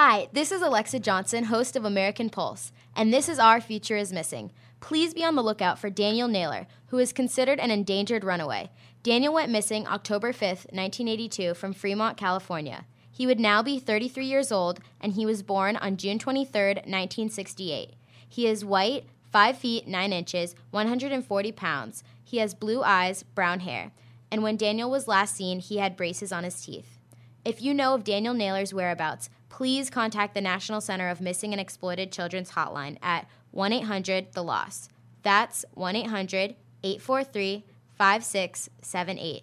[0.00, 4.12] Hi, this is Alexa Johnson, host of American Pulse, and this is Our Future is
[4.12, 4.52] Missing.
[4.78, 8.70] Please be on the lookout for Daniel Naylor, who is considered an endangered runaway.
[9.02, 10.40] Daniel went missing October 5,
[10.70, 12.86] 1982, from Fremont, California.
[13.10, 17.94] He would now be 33 years old, and he was born on June 23, 1968.
[18.28, 22.04] He is white, 5 feet 9 inches, 140 pounds.
[22.22, 23.90] He has blue eyes, brown hair,
[24.30, 26.98] and when Daniel was last seen, he had braces on his teeth.
[27.44, 31.60] If you know of Daniel Naylor's whereabouts, please contact the National Center of Missing and
[31.60, 34.88] Exploited Children's Hotline at 1 800 The Loss.
[35.24, 37.64] That's 1 800 843
[37.96, 39.42] 5678.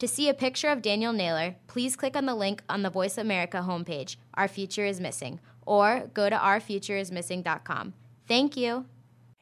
[0.00, 3.16] To see a picture of Daniel Naylor, please click on the link on the Voice
[3.16, 7.94] America homepage, Our Future is Missing, or go to ourfutureismissing.com.
[8.26, 8.86] Thank you.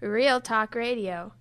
[0.00, 1.32] real talk radio.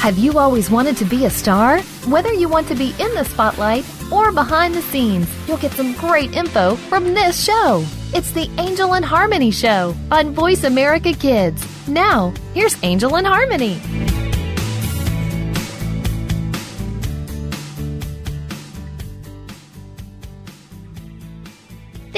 [0.00, 1.80] Have you always wanted to be a star?
[2.06, 5.94] Whether you want to be in the spotlight or behind the scenes, you'll get some
[5.94, 7.84] great info from this show.
[8.14, 11.88] It's the Angel and Harmony Show on Voice America Kids.
[11.88, 13.80] Now, here's Angel and Harmony.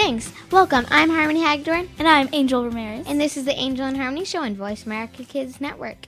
[0.09, 0.33] Thanks.
[0.51, 0.87] Welcome.
[0.91, 3.05] I'm Harmony Hagdorn, And I'm Angel Ramirez.
[3.06, 6.06] and this is the Angel and Harmony Show on Voice America Kids Network.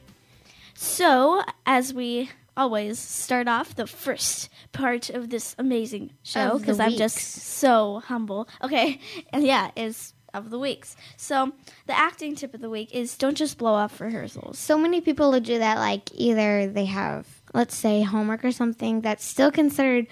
[0.72, 6.92] so, as we always start off the first part of this amazing show, because I'm
[6.92, 8.48] just so humble.
[8.64, 8.98] Okay,
[9.34, 10.96] and yeah, is of the weeks.
[11.18, 11.52] So,
[11.86, 14.58] the acting tip of the week is don't just blow off rehearsals.
[14.58, 19.02] So many people will do that, like either they have, let's say, homework or something
[19.02, 20.06] that's still considered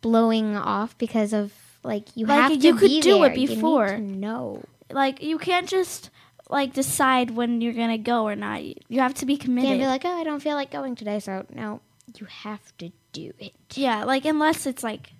[0.00, 1.52] blowing off because of
[1.86, 3.38] like you Like, have to could be do it there.
[3.38, 3.86] You need before.
[3.86, 4.62] to know.
[4.90, 6.10] Like, you can't just
[6.50, 8.62] like decide when you're gonna go or not.
[8.62, 9.68] You have to be You committed.
[9.68, 11.80] can't be like, oh, I don't feel like going today, so no,
[12.18, 13.52] you have to do it.
[13.74, 15.12] yeah, like unless it's like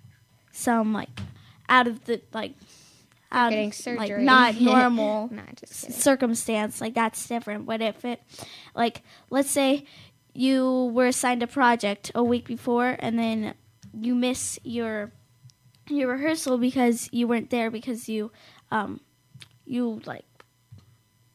[0.51, 1.09] some like
[1.69, 2.53] out of the like
[3.31, 3.97] out Getting of, surgery.
[4.09, 5.29] like not normal
[5.59, 8.21] just circumstance like that's different but if it
[8.73, 9.83] like let's say
[10.33, 13.53] you were assigned a project a week before and then
[13.99, 15.11] you miss your
[15.89, 18.31] your rehearsal because you weren't there because you
[18.71, 18.99] um
[19.65, 20.25] you like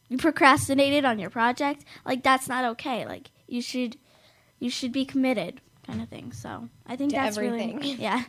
[0.09, 3.97] you procrastinated on your project like that's not okay like you should
[4.59, 7.77] you should be committed kind of thing so i think To that's everything.
[7.77, 8.25] really yeah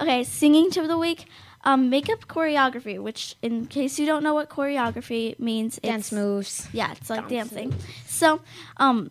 [0.00, 1.26] okay singing tip of the week
[1.62, 6.66] um, makeup choreography which in case you don't know what choreography means Dance moves.
[6.72, 7.74] yeah, it's like Dance dancing.
[8.06, 8.40] So,
[8.78, 9.10] um,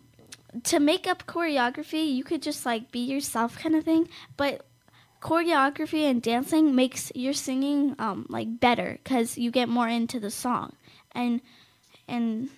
[0.64, 4.08] to make up choreography, you could just like be yourself, kind of thing.
[4.36, 4.66] But
[5.20, 10.30] choreography and dancing makes your singing um like better because you get more into the
[10.30, 10.74] song,
[11.12, 11.40] and
[12.08, 12.48] and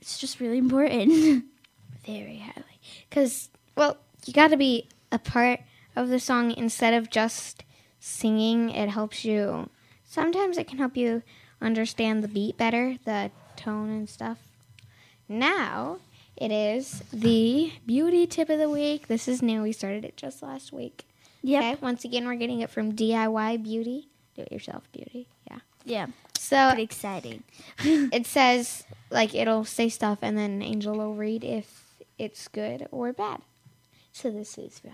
[0.00, 1.44] it's just really important.
[2.06, 2.80] very highly.
[3.08, 5.60] Because well you got to be a part
[5.96, 7.64] of the song instead of just
[8.00, 8.70] singing.
[8.70, 9.68] It helps you
[10.04, 11.22] sometimes it can help you
[11.60, 14.38] understand the beat better the tone and stuff.
[15.28, 15.98] Now
[16.36, 19.08] it is the beauty tip of the week.
[19.08, 19.62] This is new.
[19.62, 21.07] We started it just last week
[21.42, 21.62] Yep.
[21.62, 26.06] okay once again we're getting it from diy beauty do it yourself beauty yeah Yeah.
[26.38, 27.42] so Pretty exciting.
[27.80, 33.12] it says like it'll say stuff and then Angel will read if it's good or
[33.12, 33.40] bad.
[34.12, 34.90] So this is from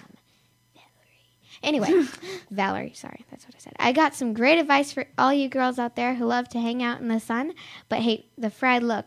[0.75, 1.59] Valerie.
[1.63, 2.05] Anyway,
[2.51, 3.73] Valerie, sorry, that's what I said.
[3.79, 6.83] I got some great advice for all you girls out there who love to hang
[6.83, 7.55] out in the sun
[7.89, 9.07] but hate the fried look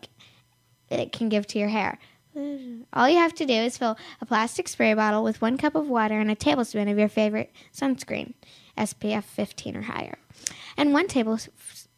[0.89, 1.99] it can give to your hair.
[2.93, 5.88] All you have to do is fill a plastic spray bottle with one cup of
[5.88, 8.33] water and a tablespoon of your favorite sunscreen,
[8.77, 10.17] SPF 15 or higher,
[10.75, 11.39] and one table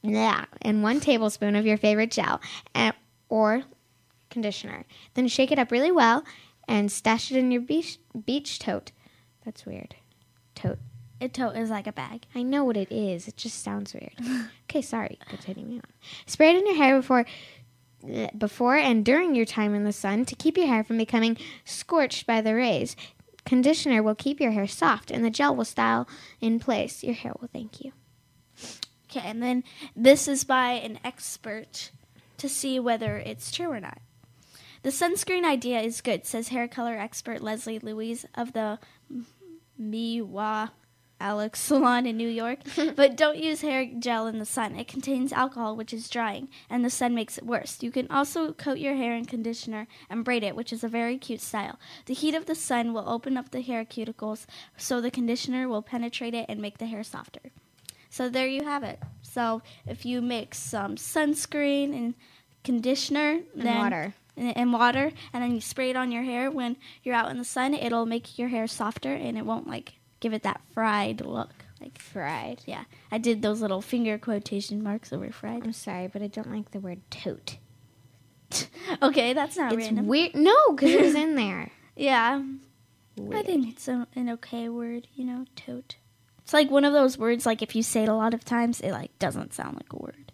[0.01, 2.39] yeah, and one tablespoon of your favorite gel
[2.73, 2.93] and,
[3.27, 3.63] or
[4.29, 4.85] conditioner.
[5.13, 6.23] Then shake it up really well
[6.67, 8.91] and stash it in your beach beach tote.
[9.43, 9.95] That's weird.
[10.55, 10.79] Tote.
[11.21, 12.25] A tote is like a bag.
[12.33, 13.27] I know what it is.
[13.27, 14.13] It just sounds weird.
[14.69, 15.19] okay, sorry.
[15.27, 15.91] Continuing on.
[16.25, 17.25] Spray it in your hair before
[18.37, 22.25] before and during your time in the sun to keep your hair from becoming scorched
[22.25, 22.95] by the rays.
[23.45, 26.07] Conditioner will keep your hair soft and the gel will style
[26.39, 27.03] in place.
[27.03, 27.91] Your hair will thank you.
[29.09, 29.63] Okay, and then
[29.95, 31.91] this is by an expert
[32.37, 33.99] to see whether it's true or not.
[34.83, 38.79] The sunscreen idea is good, says hair color expert Leslie Louise of the
[39.81, 40.69] Miwa
[41.19, 42.59] Alex Salon in New York.
[42.95, 44.75] but don't use hair gel in the sun.
[44.75, 47.81] It contains alcohol, which is drying, and the sun makes it worse.
[47.81, 51.17] You can also coat your hair in conditioner and braid it, which is a very
[51.17, 51.79] cute style.
[52.05, 54.45] The heat of the sun will open up the hair cuticles,
[54.77, 57.51] so the conditioner will penetrate it and make the hair softer.
[58.09, 58.99] So there you have it.
[59.21, 62.15] So if you mix some sunscreen and
[62.63, 64.13] conditioner, And then water.
[64.35, 67.45] and water, and then you spray it on your hair when you're out in the
[67.45, 71.51] sun, it'll make your hair softer and it won't like give it that fried look.
[71.81, 72.61] Like Fried.
[72.65, 75.63] yeah, I did those little finger quotation marks over fried.
[75.63, 77.55] I'm sorry, but I don't like the word tote.
[79.01, 80.07] okay, that's not It's random.
[80.07, 80.35] weird.
[80.35, 81.71] No, because it was in there.
[81.95, 82.41] yeah,
[83.33, 85.07] I think it's a, an okay word.
[85.15, 85.95] You know, tote.
[86.39, 87.45] It's like one of those words.
[87.45, 89.97] Like if you say it a lot of times, it like doesn't sound like a
[89.97, 90.31] word.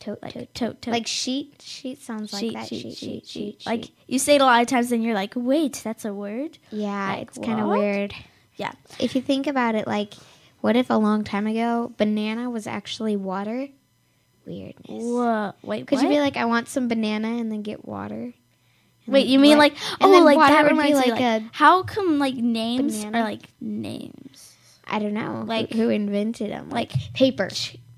[0.00, 0.54] Tote, Like tote.
[0.54, 0.92] tote, tote.
[0.92, 1.60] Like sheet.
[1.62, 2.68] Sheet sounds like that.
[2.68, 3.62] sheet, sheet, sheet, sheet.
[3.66, 6.58] Like you say it a lot of times, and you're like, wait, that's a word.
[6.70, 8.14] yeah, like, it's kind of weird.
[8.58, 8.72] Yeah.
[8.98, 10.12] If you think about it, like,
[10.60, 13.68] what if a long time ago banana was actually water?
[14.44, 15.02] Weirdness.
[15.04, 16.02] Whoa, wait, Could what?
[16.04, 18.32] you be like, I want some banana and then get water?
[19.06, 21.82] Wait, you mean what- like oh, like that would be me, like like, a- how
[21.82, 23.18] come like names banana?
[23.18, 24.54] are like names?
[24.86, 25.44] I don't know.
[25.46, 26.68] like- Like who invented them?
[26.70, 27.48] like- Like, paper.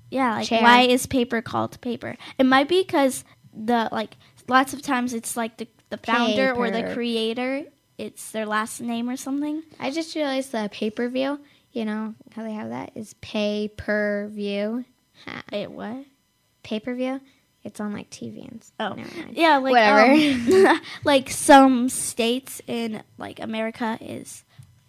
[0.09, 0.61] Yeah, like Chair.
[0.61, 2.15] why is paper called paper?
[2.37, 3.23] It might be because
[3.53, 4.15] the like
[4.47, 7.63] lots of times it's like the the founder or the creator,
[8.01, 9.63] it's their last name or something.
[9.79, 11.39] I just realized the pay per view.
[11.71, 14.83] You know how they have that is pay per view.
[15.51, 16.05] Wait, what?
[16.63, 17.21] Pay per view.
[17.63, 18.59] It's on like TV and.
[18.59, 18.95] s- Oh,
[19.31, 20.11] yeah, like Whatever.
[20.69, 24.43] um, like some states in like America is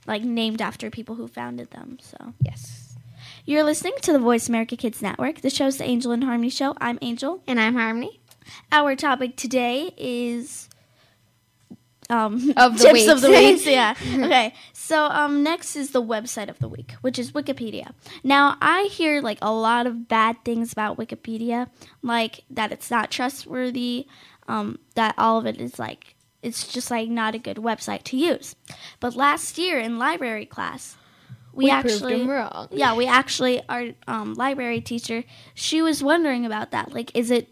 [0.07, 1.99] like named after people who founded them.
[2.01, 2.97] So Yes.
[3.45, 5.43] you're listening to the Voice America Kids Network.
[5.43, 6.75] The show's the Angel and Harmony Show.
[6.81, 7.43] I'm Angel.
[7.47, 8.21] And I'm Harmony.
[8.73, 10.69] Our topic today is
[12.13, 13.09] um, Of the tips weeks.
[13.13, 13.67] of the week.
[13.67, 13.95] Yeah.
[14.27, 14.55] okay.
[14.73, 17.93] So um, next is the website of the week, which is Wikipedia.
[18.23, 21.69] Now I hear like a lot of bad things about Wikipedia,
[22.03, 24.07] like that it's not trustworthy,
[24.49, 28.17] um, that all of it is like it's just like not a good website to
[28.17, 28.57] use.
[29.01, 30.97] But last year in library class,
[31.53, 32.69] we, actually wrong.
[32.71, 35.25] yeah, we actually our um, library teacher.
[35.55, 36.93] She was wondering about that.
[36.93, 37.49] Like, is it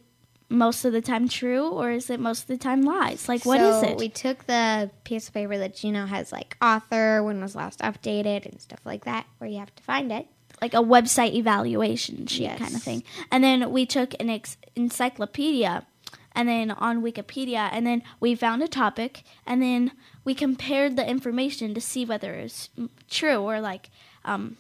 [0.51, 3.29] most of the time true, or is it most of the time lies?
[3.29, 3.97] Like, what is so it?
[3.97, 7.79] We took the piece of paper that you know has like author, when was last
[7.81, 10.27] updated, and stuff like that, where you have to find it.
[10.61, 12.59] like a website evaluation sheet Yes.
[12.59, 13.03] kind of thing.
[13.31, 15.87] And then we took an ex- encyclopedia,
[16.35, 19.93] and then on Wikipedia, and then we found a topic, and then
[20.25, 23.89] we compared the information to see whether it was mm, true or like,
[24.25, 24.57] um,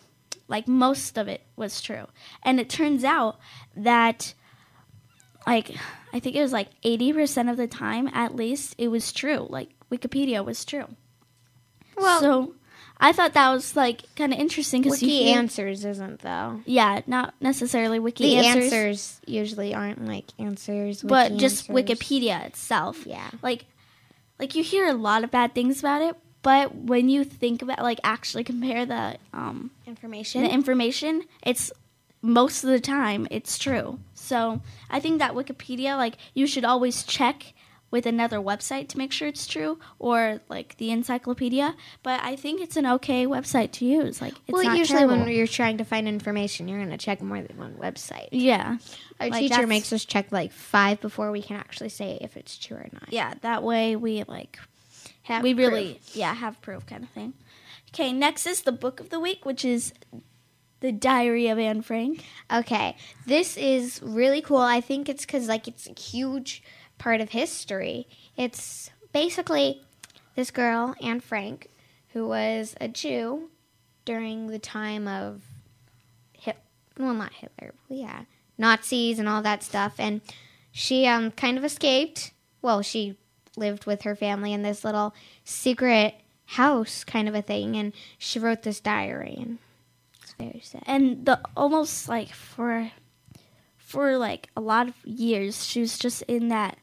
[0.48, 2.06] like most of it was true.
[2.42, 3.38] And it turns out
[3.76, 4.34] that,
[5.46, 5.70] like,
[6.12, 9.46] I think it was like eighty percent of the time, at least, it was true.
[9.48, 10.86] Like Wikipedia was true.
[11.96, 12.54] Well, so.
[13.02, 16.60] I thought that was like kind of interesting because Wiki Answers isn't though.
[16.66, 19.20] yeah, not necessarily Wiki The answers, answers.
[19.26, 21.84] usually aren't like answers, but just answers.
[21.86, 23.06] Wikipedia itself.
[23.06, 23.30] Yeah.
[23.42, 23.64] Like,
[24.38, 27.78] like you hear a lot of bad things about it, but when you think about
[27.78, 30.42] like actually compare the um information.
[30.42, 31.72] the information, it's
[32.22, 33.98] most of the time it's true.
[34.14, 37.54] So I think that Wikipedia, like, you should always check
[37.90, 41.74] with another website to make sure it's true, or like the encyclopedia.
[42.04, 44.20] But I think it's an okay website to use.
[44.20, 45.24] Like, it's well, not usually terrible.
[45.24, 48.28] when you're trying to find information, you're going to check more than one website.
[48.30, 48.76] yeah,
[49.18, 52.56] Our Like, teacher makes us check like five before we can actually say if it's
[52.58, 53.12] true or not.
[53.12, 53.34] yeah.
[53.40, 54.60] That way we like
[55.22, 55.66] Have we proof.
[55.72, 57.32] really yeah have proof kind of thing
[57.92, 59.92] okay next is the book of the week which is
[60.80, 62.96] the diary of anne frank Okay,
[63.26, 64.58] this is really cool.
[64.58, 66.62] I think it's because like it's a huge
[66.98, 68.08] part of history.
[68.36, 69.82] It's basically
[70.34, 71.68] this girl Anne Frank,
[72.12, 73.50] who was a Jew
[74.04, 75.42] during the time of
[76.32, 76.56] Hit,
[76.98, 78.22] well, not Hitler, yeah,
[78.58, 80.20] Nazis and all that stuff, and
[80.72, 82.32] she um kind of escaped.
[82.62, 83.16] Well, she
[83.56, 86.14] lived with her family in this little secret
[86.46, 89.58] house kind of a thing, and she wrote this diary, and
[90.40, 90.82] it's very sad.
[90.86, 92.90] and the almost like for
[93.76, 96.78] for like a lot of years she was just in that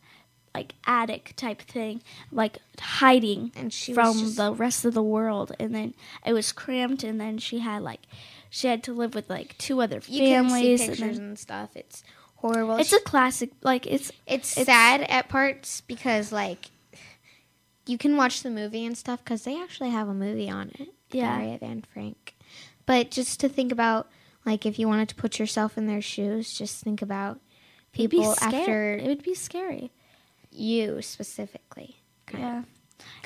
[0.56, 5.52] like attic type thing like hiding And she from just- the rest of the world
[5.60, 5.94] and then
[6.26, 8.02] it was cramped and then she had like
[8.50, 11.26] she had to live with like two other you can see families and pictures then,
[11.28, 11.70] and stuff.
[11.76, 12.04] It's
[12.38, 12.78] horrible.
[12.78, 16.72] it's a classic like it's it's, it's- sad at parts because like
[17.86, 20.90] you can watch the movie and stuff because they actually have a movie on it.
[21.12, 21.40] Yeah.
[21.42, 22.36] Of Anne Frank.
[22.88, 24.10] But just to think about
[24.48, 27.40] like if you wanted to put yourself in their shoes, just think about
[27.92, 29.92] people after it would be scary
[30.52, 31.98] you specifically.
[32.34, 32.60] Yeah.
[32.60, 32.66] of.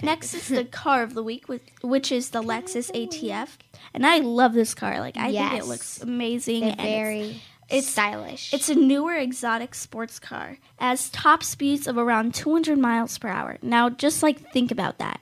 [0.03, 3.49] Next is the car of the week, which, which is the Lexus ATF,
[3.93, 4.99] and I love this car.
[4.99, 6.61] Like I think it looks amazing.
[6.61, 8.53] They're and it's- very it's- stylish.
[8.53, 10.51] It's a newer exotic sports car.
[10.51, 13.57] It has top speeds of around 200 miles per hour.
[13.61, 15.21] Now, just like think about that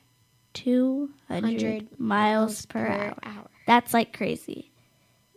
[0.55, 3.45] 200 100 miles per, hour.
[3.69, 4.71] That's like crazy.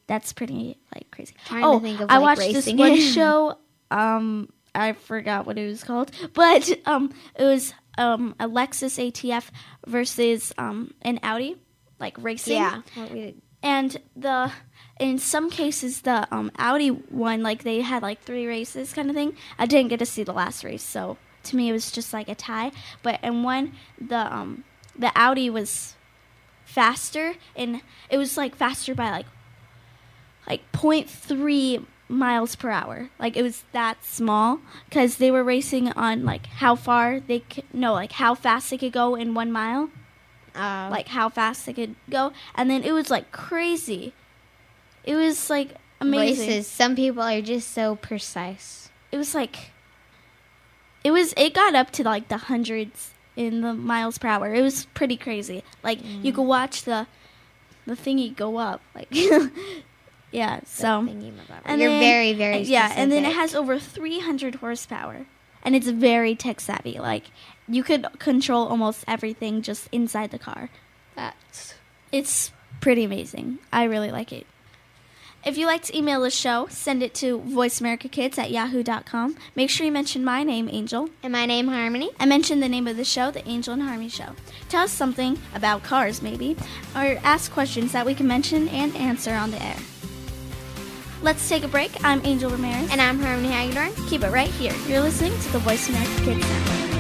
[0.07, 1.35] That's pretty like crazy.
[1.45, 3.59] Trying to oh, think of, I watched this one show.
[3.91, 9.51] Um, I forgot what it was called, but um, it was um a Lexus ATF
[9.87, 11.59] versus um an Audi,
[12.01, 12.81] like racing yeah.
[13.63, 14.51] And the
[14.99, 19.15] in some cases the um, Audi won like they had like three races kind of
[19.15, 19.37] thing.
[19.59, 22.31] I didn't get to see the last race, so to me it was just like
[22.31, 22.73] a tie.
[23.03, 24.65] But in one the um
[24.99, 25.97] the Audi was
[26.65, 29.27] faster and it was like faster by like
[30.49, 33.11] like 0.3 miles per hour.
[33.19, 37.65] Like it was that small because they were racing on like how far they could
[37.73, 39.91] no like how fast they could go in one mile
[40.55, 44.13] uh, like how fast they could go, and then it was like crazy.
[45.05, 46.49] It was like amazing.
[46.49, 46.67] races.
[46.67, 48.91] Some people are just so precise.
[49.11, 49.71] It was like
[51.05, 54.53] it was it got up to like the hundreds in the miles per hour.
[54.55, 55.63] It was pretty crazy.
[55.83, 56.35] Like you mm.
[56.35, 57.07] could watch the
[57.87, 58.81] the thingy go up.
[58.95, 59.09] Like
[60.31, 61.63] yeah, so Thingy-mabobber.
[61.65, 65.27] and You're then- very, very yeah, and then it has over 300 horsepower,
[65.63, 66.99] and it's very tech savvy.
[66.99, 67.31] Like
[67.69, 70.71] you could control almost everything just inside the car.
[71.15, 71.75] That's
[72.11, 73.59] It's pretty amazing.
[73.73, 74.47] I really like it.
[75.45, 79.37] If you'd like to email the show, send it to voiceamericakids at yahoo.com.
[79.57, 82.11] Make sure you mention my name, Angel, and my name Harmony.
[82.21, 84.37] and mention the name of the show, The Angel and Harmony Show.
[84.69, 86.57] Tell us something about cars, maybe,
[86.95, 89.77] or ask questions that we can mention and answer on the air.
[91.23, 91.91] Let's take a break.
[92.05, 92.91] I'm Angel Ramirez.
[92.93, 93.93] And I'm Harmony Hagedorn.
[94.09, 94.75] keep it right here.
[94.87, 96.92] You're listening to the Voice America Kids Network.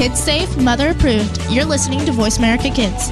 [0.00, 1.38] Kids safe, mother approved.
[1.50, 3.08] You're listening to Voice America Kids.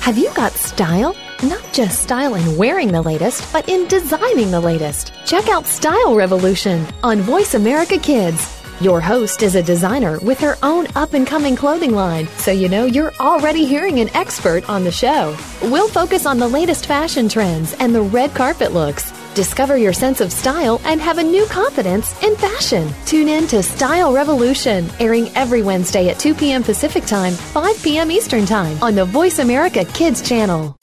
[0.00, 1.14] Have you got style?
[1.44, 5.12] Not just style in wearing the latest, but in designing the latest.
[5.24, 8.60] Check out Style Revolution on Voice America Kids.
[8.80, 12.68] Your host is a designer with her own up and coming clothing line, so you
[12.68, 15.36] know you're already hearing an expert on the show.
[15.62, 19.12] We'll focus on the latest fashion trends and the red carpet looks.
[19.34, 22.92] Discover your sense of style and have a new confidence in fashion.
[23.06, 26.62] Tune in to Style Revolution, airing every Wednesday at 2 p.m.
[26.62, 28.10] Pacific Time, 5 p.m.
[28.10, 30.76] Eastern Time on the Voice America Kids channel.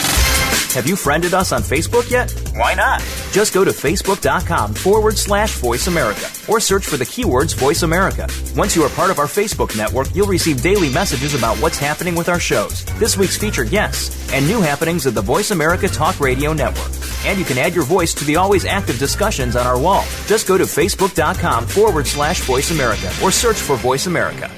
[0.73, 2.29] Have you friended us on Facebook yet?
[2.59, 2.99] Why not?
[3.31, 8.27] Just go to facebook.com forward slash voice America or search for the keywords voice America.
[8.53, 12.15] Once you are part of our Facebook network, you'll receive daily messages about what's happening
[12.15, 16.19] with our shows, this week's featured guests, and new happenings of the Voice America Talk
[16.19, 16.91] Radio Network.
[17.25, 20.03] And you can add your voice to the always active discussions on our wall.
[20.25, 24.51] Just go to facebook.com forward slash voice America or search for voice America.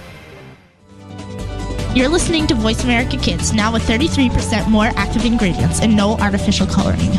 [1.93, 6.65] You're listening to Voice America Kids, now with 33% more active ingredients and no artificial
[6.65, 7.11] coloring.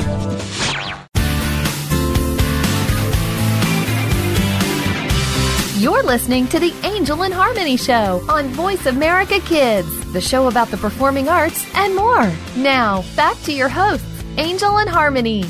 [5.83, 10.69] You're listening to the Angel and Harmony Show on Voice America Kids, the show about
[10.69, 12.31] the performing arts and more.
[12.55, 15.43] Now, back to your hosts, Angel and Harmony.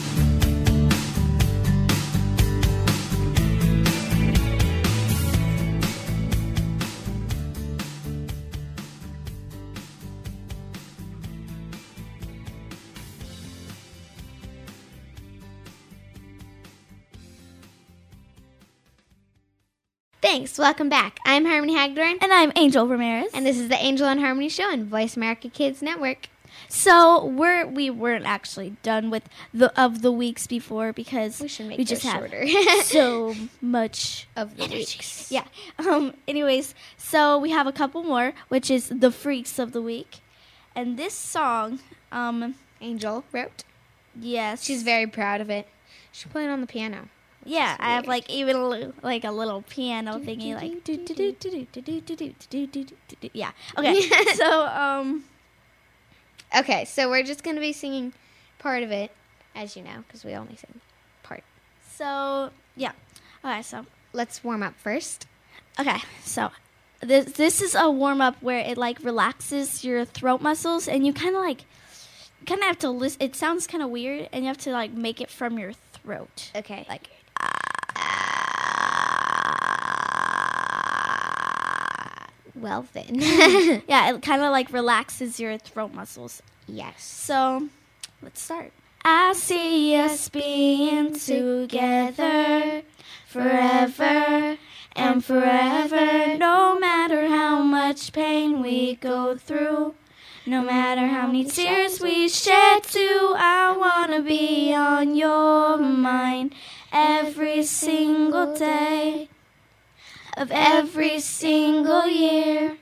[20.33, 20.57] Thanks.
[20.57, 21.19] Welcome back.
[21.27, 22.17] I'm Harmony Hagdorn.
[22.23, 23.31] And I'm Angel Ramirez.
[23.35, 26.31] and this is the Angel and Harmony Show on Voice America Kids Network.
[26.71, 31.67] So we're we weren't actually done with the of the weeks before because We should
[31.67, 32.47] make we just have shorter.
[32.85, 35.31] so much Of the weeks.
[35.31, 35.45] Yeah.
[35.79, 36.15] Um.
[36.27, 40.21] Anyways, so we have a couple more, which is the freaks of the week,
[40.75, 41.81] and this song.
[42.11, 42.55] Um.
[42.81, 43.65] Angel wrote.
[44.19, 44.65] Yes.
[44.65, 45.69] She's very proud of it.
[46.11, 47.11] She played on the piano.
[47.45, 51.51] Yeah, I have like even like a little piano thingy, like do do do do
[51.51, 53.31] do do do do do do do do do.
[53.33, 53.51] Yeah.
[53.77, 54.01] Okay.
[54.35, 55.25] so um.
[56.57, 58.13] Okay, so we're just to be singing
[58.59, 59.11] part of it,
[59.55, 60.81] as you know, because we only sing
[61.23, 61.43] part.
[61.97, 62.93] So yeah.
[63.45, 63.63] Okay.
[63.63, 65.27] So Let's warm up first.
[65.81, 66.51] Okay, so
[67.01, 71.13] this this is a warm up where it like relaxes your throat muscles, and you
[71.13, 71.65] kind of like
[72.47, 73.23] kind of have to listen.
[73.23, 76.51] It sounds kind of weird, and you have to like make it from your throat.
[76.55, 76.85] Okay.
[76.89, 77.09] Like
[82.63, 83.17] Well then.
[83.89, 86.41] Yeah, it kind of like relaxes your throat muscles.
[86.67, 87.03] yes.
[87.03, 87.69] So,
[88.23, 88.73] let's start.
[89.05, 92.83] I see us being together
[93.27, 94.57] forever
[94.95, 96.37] and forever.
[96.39, 99.95] No matter how much pain we go through,
[100.47, 106.55] no matter how many tears we shed too, I wanna be on your mind
[106.93, 109.29] every single day
[110.37, 112.77] of every single year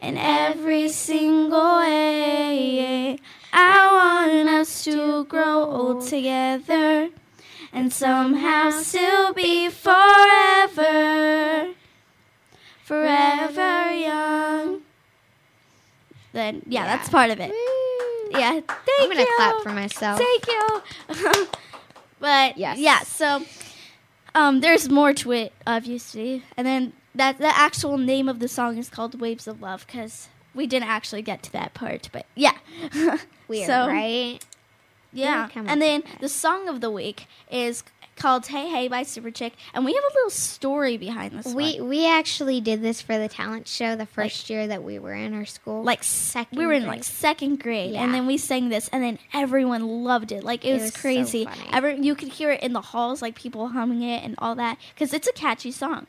[0.00, 3.18] and every single way.
[3.52, 7.08] I want us to grow old together
[7.72, 11.68] and somehow still be forever,
[12.82, 14.82] forever young.
[16.32, 17.50] Then, yeah, that's part of it.
[18.30, 18.94] Yeah, thank you.
[19.00, 19.34] I'm gonna you.
[19.36, 20.18] clap for myself.
[20.18, 20.80] Thank you.
[22.20, 22.78] but Yes.
[22.78, 23.42] yeah, so
[24.36, 28.76] um, there's more to it, obviously, and then that the actual name of the song
[28.76, 32.56] is called "Waves of Love" because we didn't actually get to that part, but yeah,
[33.48, 34.38] Weird, So, right?
[35.12, 37.82] Yeah, and then the song of the week is
[38.16, 41.88] called "Hey Hey" by Superchick, and we have a little story behind this We one.
[41.88, 45.34] we actually did this for the talent show the first year that we were in
[45.34, 45.82] our school.
[45.82, 46.58] Like second.
[46.58, 46.90] we were in grade.
[46.96, 48.02] like second grade, Yeah.
[48.04, 50.42] and then we sang this, and then everyone loved it.
[50.42, 51.44] Like it, It was, was so crazy.
[51.44, 51.68] funny.
[51.72, 54.78] Every, you could hear it in the halls, like people humming it and all that,
[54.94, 56.06] because it's a catchy song.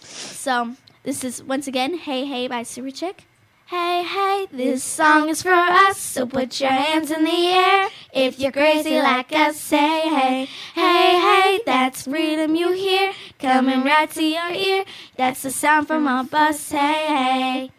[0.00, 0.72] So
[1.04, 3.20] this is once again "Hey Hey" by Superchick.
[3.68, 7.88] Hey hey, this song is for us, so put your hands in the air.
[8.12, 10.48] If you're crazy like us, say hey.
[10.74, 14.84] Hey hey, that's freedom you hear, coming right to your ear.
[15.16, 16.70] That's the sound from our bus.
[16.70, 17.70] Hey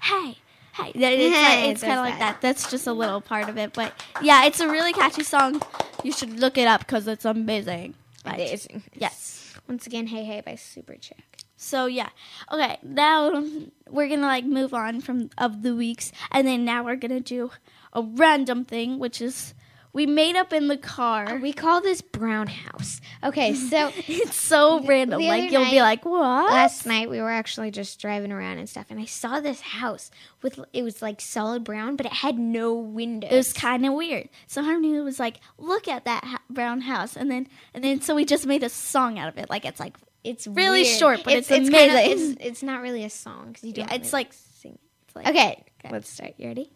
[0.00, 0.38] hey.
[0.74, 0.92] Hey, hey.
[0.94, 2.40] It's, like- it's kind of like that.
[2.40, 2.40] that.
[2.40, 5.62] That's just a little part of it, but yeah, it's a really catchy song.
[6.02, 7.94] You should look it up because it's amazing.
[8.24, 8.82] But- Amazing.
[8.94, 9.54] Yes.
[9.68, 11.20] Once again, Hey Hey by Superchick.
[11.62, 12.08] So yeah.
[12.50, 13.44] Okay, now
[13.88, 17.50] we're gonna like move on from of the weeks, and then now we're gonna do
[17.92, 19.54] a random thing, which is
[19.94, 21.36] we made up in the car.
[21.36, 23.00] We call this Brown House.
[23.22, 25.22] Okay, so it's so random.
[25.22, 26.50] Like you'll be like, what?
[26.50, 30.10] last night we were actually just driving around and stuff, and I saw this house
[30.42, 33.30] with it was like solid brown, but it had no windows.
[33.30, 34.28] it was kind of weird.
[34.46, 38.14] So Harmony was like, "Look at that ha- brown house," and then and then so
[38.14, 39.48] we just made a song out of it.
[39.50, 40.98] Like it's like it's really weird.
[40.98, 42.32] short, but it's kinda- amazing.
[42.32, 43.90] it's, it's not really a song because you don't.
[43.92, 44.78] it's really like sing.
[45.06, 45.92] it's like Okay, Okay.
[45.92, 46.34] let's start.
[46.38, 46.70] You ready?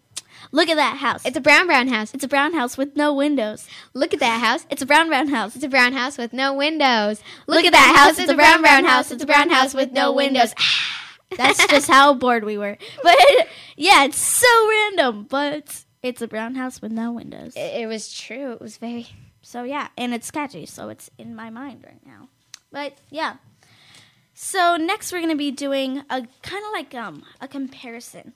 [0.53, 1.25] look at that house.
[1.25, 2.13] It's a brown brown house.
[2.13, 3.67] it's a brown house with no windows.
[3.95, 4.67] Look at that house.
[4.71, 5.55] It's a brown brown house.
[5.57, 7.23] It's a brown house with no windows.
[7.47, 8.19] Look, at that house.
[8.19, 9.11] It's a brown brown house.
[9.11, 10.55] It's a brown house with no windows.
[11.37, 12.77] That's just how bored we were.
[13.03, 13.17] But
[13.77, 15.27] yeah, it's so random.
[15.29, 17.55] But it's a brown house with no windows.
[17.57, 18.53] It, it was true.
[18.53, 19.07] It was very.
[19.43, 22.29] So yeah, and it's catchy, so it's in my mind right now.
[22.73, 23.37] But yeah.
[24.35, 28.33] So next we're gonna be doing a kind of like um a comparison.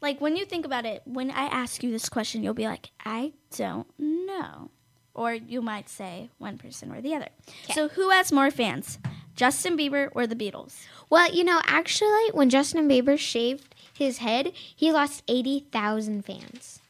[0.00, 2.90] Like when you think about it, when I ask you this question, you'll be like,
[3.04, 4.70] I don't know.
[5.14, 7.28] Or you might say one person or the other.
[7.72, 8.98] So who has more fans?
[9.36, 10.84] Justin Bieber or the Beatles?
[11.08, 16.80] Well, you know, actually, when Justin Bieber shaved his head, he lost eighty thousand fans.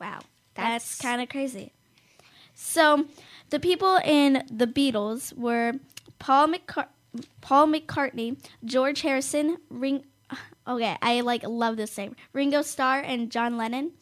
[0.00, 0.20] Wow.
[0.54, 1.72] That's- That's kind of crazy.
[2.54, 3.06] So,
[3.50, 5.74] the people in the Beatles were
[6.18, 6.88] Paul McCart-
[7.40, 10.04] Paul McCartney, George Harrison, Ring
[10.66, 12.14] Okay, I like love this name.
[12.32, 13.92] Ringo Starr and John Lennon.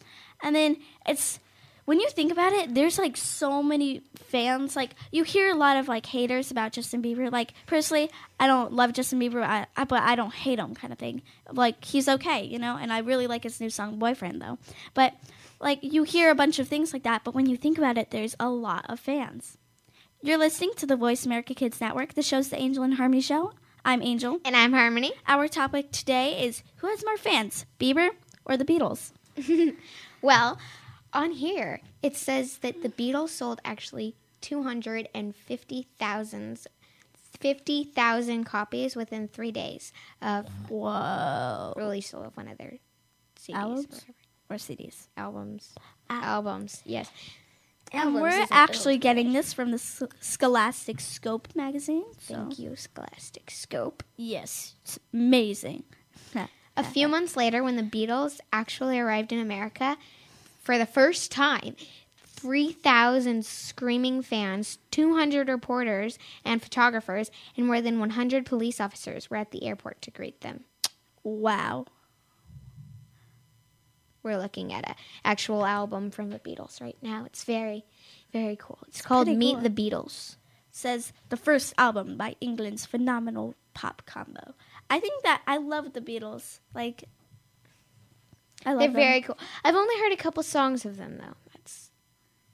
[0.43, 1.41] And then it's
[1.87, 4.77] when you think about it, there's like so many fans.
[4.77, 7.33] Like you hear a lot of like haters about Justin Bieber.
[7.33, 10.93] Like personally, I don't love Justin Bieber, I, I, but I don't hate him, kind
[10.93, 11.23] of thing.
[11.51, 12.77] Like he's okay, you know.
[12.77, 14.59] And I really like his new song "Boyfriend," though.
[14.93, 15.15] But
[15.61, 18.11] like you hear a bunch of things like that, but when you think about it,
[18.11, 19.59] there's a lot of fans.
[20.21, 22.15] You're listening to the Voice America Kids Network.
[22.15, 23.53] The show's the Angel and Harmony Show.
[23.85, 24.41] I'm Angel.
[24.45, 25.13] And I'm Harmony.
[25.27, 28.11] Our topic today is who has more fans, Bieber
[28.45, 29.13] or the Beatles?
[30.21, 30.59] Well,
[31.13, 36.67] on here it says that the Beatles sold actually two hundred and fifty thousand.
[37.41, 41.73] 50,000 copies within three days of Whoa.
[41.77, 42.79] release of one of their
[43.39, 43.55] CDs.
[44.51, 44.69] Albums?
[44.69, 45.07] Or CDs.
[45.17, 45.75] Albums.
[46.11, 47.11] Albums, yes.
[47.93, 52.05] And we're actually getting this from the S- Scholastic Scope magazine.
[52.19, 52.35] So.
[52.35, 54.03] Thank you, Scholastic Scope.
[54.17, 55.85] Yes, it's amazing.
[56.77, 59.97] A few months later, when the Beatles actually arrived in America,
[60.63, 61.77] for the first time,
[62.25, 69.51] 3,000 screaming fans, 200 reporters and photographers, and more than 100 police officers were at
[69.51, 70.65] the airport to greet them.
[71.25, 71.87] Wow.
[74.23, 77.25] We're looking at an actual album from the Beatles right now.
[77.25, 77.85] It's very,
[78.33, 78.79] very cool.
[78.89, 79.63] It's, called Meet cool.
[79.63, 80.37] the Beatles.
[80.71, 84.55] Says the first album by England's phenomenal pop combo.
[84.91, 86.61] I think that I love the Beatles.
[86.75, 87.05] Like,
[88.65, 88.93] I love them.
[88.93, 89.09] They're them.
[89.09, 89.39] very cool.
[89.65, 91.35] I've only heard a couple songs of them though.
[91.53, 91.91] That's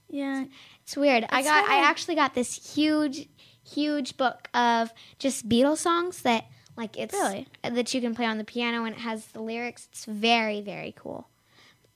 [0.09, 0.45] yeah.
[0.83, 1.27] it's weird.
[1.31, 3.29] I It's got I actually got this huge
[3.63, 6.45] huge book of just Beatles songs that
[6.77, 7.47] like it's Really?
[7.63, 9.89] that you can play on the piano and it has the lyrics.
[9.91, 11.29] It's very very cool.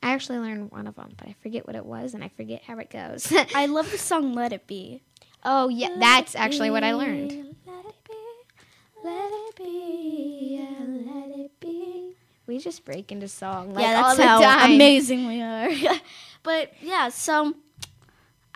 [0.03, 2.63] I actually learned one of them, but I forget what it was and I forget
[2.63, 3.33] how it goes.
[3.55, 5.03] I love the song "Let It Be."
[5.45, 7.57] oh yeah, that's actually what I learned.
[7.67, 12.15] Let it be, let it be, yeah, let it be.
[12.47, 14.73] We just break into song like yeah, all that's the how time.
[14.73, 15.71] amazing we are.
[16.43, 17.55] but yeah, so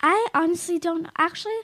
[0.02, 1.59] I honestly don't actually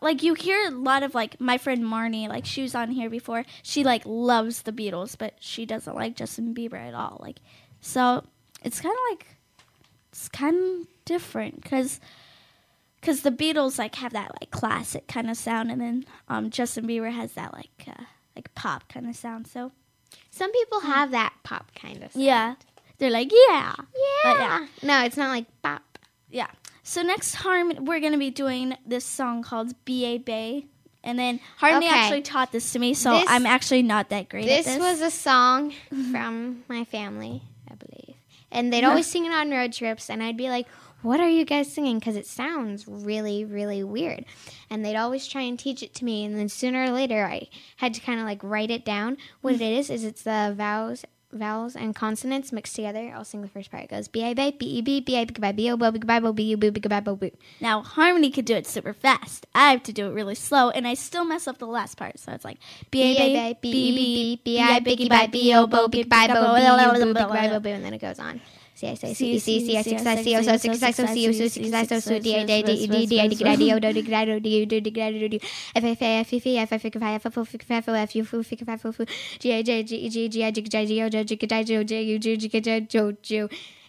[0.00, 3.08] like you hear a lot of like my friend Marnie, like she was on here
[3.08, 3.44] before.
[3.62, 7.18] She like loves the Beatles, but she doesn't like Justin Bieber at all.
[7.20, 7.38] Like
[7.80, 8.24] so
[8.64, 9.26] it's kind of like
[10.10, 12.00] it's kind of different cuz
[13.00, 16.86] cuz the Beatles like have that like classic kind of sound and then um Justin
[16.86, 18.04] Bieber has that like uh,
[18.36, 19.46] like pop kind of sound.
[19.46, 19.72] So
[20.30, 22.14] Some people have that pop kind of.
[22.14, 22.54] yeah,
[22.98, 23.72] they're like yeah.
[24.24, 24.66] But Yeah.
[24.82, 25.98] No, it's not like pop.
[26.30, 26.48] Yeah.
[26.82, 30.18] So next harm we're gonna be doing this song called B.A.
[30.18, 30.66] Bay.
[31.04, 31.96] And then Harmony Okay.
[31.98, 34.78] actually taught this to me, so This- I'm actually not that great at This, this.
[34.78, 35.72] was a song
[36.12, 37.42] from my family.
[38.52, 40.68] And they'd always sing it on road trips, and I'd be like,
[41.00, 41.98] What are you guys singing?
[41.98, 44.26] Because it sounds really, really weird.
[44.70, 47.48] And they'd always try and teach it to me, and then sooner or later, I
[47.78, 49.16] had to kind of like write it down.
[49.40, 51.04] What it is, is it's the vowels.
[51.32, 53.12] Vowels and consonants mixed together.
[53.14, 53.84] I'll sing the first part.
[53.84, 55.98] It goes B A B B E B B A B B O B B
[55.98, 59.46] B B U B B B B now Harmony could do it super fast.
[59.54, 62.18] I have to do it really slow, and I still mess up the last part.
[62.18, 62.58] So it's like
[62.90, 66.28] B A B B E B B I Biggie Bye B O Bo Big Bye
[66.28, 68.40] Bo B U Boo Big Boo and then it goes on.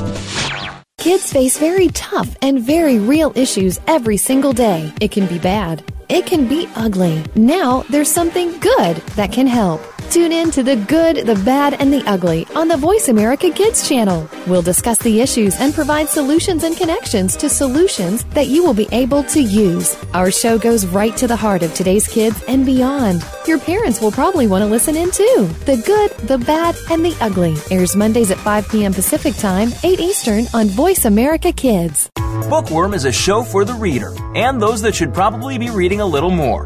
[1.01, 4.93] Kids face very tough and very real issues every single day.
[5.01, 5.83] It can be bad.
[6.09, 7.23] It can be ugly.
[7.33, 9.81] Now there's something good that can help.
[10.11, 13.87] Tune in to the good, the bad, and the ugly on the Voice America Kids
[13.87, 14.29] channel.
[14.45, 18.89] We'll discuss the issues and provide solutions and connections to solutions that you will be
[18.91, 19.95] able to use.
[20.13, 23.23] Our show goes right to the heart of today's kids and beyond.
[23.47, 25.47] Your parents will probably want to listen in too.
[25.63, 28.93] The good, the bad, and the ugly airs Mondays at 5 p.m.
[28.93, 32.09] Pacific Time, 8 Eastern on Voice America Kids.
[32.49, 36.05] Bookworm is a show for the reader and those that should probably be reading a
[36.05, 36.65] little more.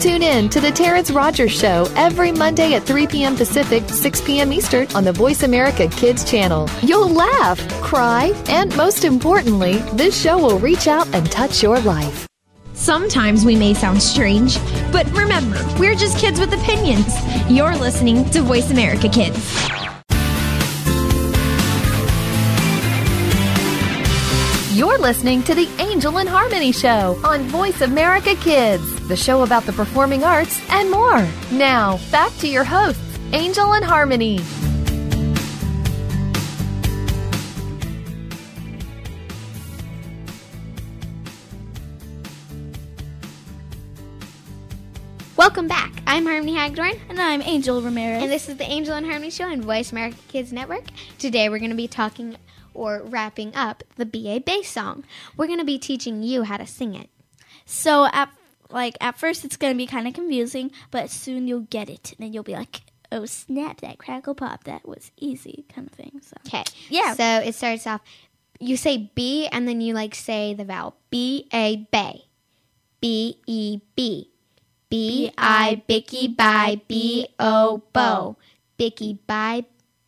[0.00, 3.36] Tune in to The Terrence Rogers Show every Monday at 3 p.m.
[3.36, 4.50] Pacific, 6 p.m.
[4.50, 6.70] Eastern on the Voice America Kids channel.
[6.80, 12.26] You'll laugh, cry, and most importantly, this show will reach out and touch your life.
[12.72, 14.56] Sometimes we may sound strange,
[14.90, 17.14] but remember, we're just kids with opinions.
[17.50, 19.36] You're listening to Voice America Kids.
[24.72, 29.64] You're listening to the Angel and Harmony Show on Voice America Kids, the show about
[29.64, 31.26] the performing arts and more.
[31.50, 34.38] Now, back to your hosts, Angel and Harmony.
[45.36, 45.90] Welcome back.
[46.06, 47.00] I'm Harmony Hagdorn.
[47.08, 48.22] And I'm Angel Ramirez.
[48.22, 50.84] And this is the Angel and Harmony Show on Voice America Kids Network.
[51.18, 52.36] Today we're going to be talking
[52.74, 55.02] or wrapping up the BA bass song.
[55.36, 57.10] We're going to be teaching you how to sing it.
[57.66, 58.30] So at
[58.72, 62.26] like at first it's gonna be kind of confusing, but soon you'll get it, and
[62.26, 63.80] then you'll be like, "Oh snap!
[63.80, 66.20] That crackle pop, that was easy," kind of thing.
[66.22, 66.64] So Okay.
[66.88, 67.14] Yeah.
[67.14, 68.00] So it starts off,
[68.60, 72.26] you say B and then you like say the vowel B A bay.
[73.00, 74.30] B E B.
[74.90, 78.36] B I Bicky by B O Bo.
[78.76, 79.64] Bicky by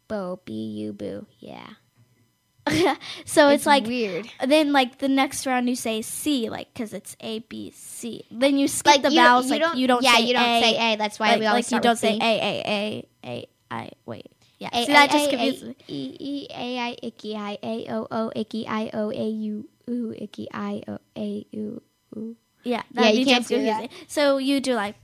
[0.08, 0.40] Bo.
[0.44, 1.26] B U Boo.
[1.38, 1.70] Yeah.
[3.24, 4.28] so it's, like weird.
[4.46, 8.24] then like the next round you say C, like because it's A B C.
[8.30, 10.02] Then you skip Like the you- vowels, you like don't- you don't.
[10.02, 12.18] yeah, you don't A, say A, that's why like, we always like you don't say.
[12.20, 13.90] A A A A I.
[14.06, 14.68] Wait, yeah.
[14.72, 15.76] A, See that just A, confuses me.
[15.88, 20.14] E E A I icky I A O O icky I O A U oo
[20.16, 21.82] icky I O A U
[22.16, 22.36] oo.
[22.62, 23.90] Yeah, Yeah, you can't do that.
[24.06, 24.94] So you do like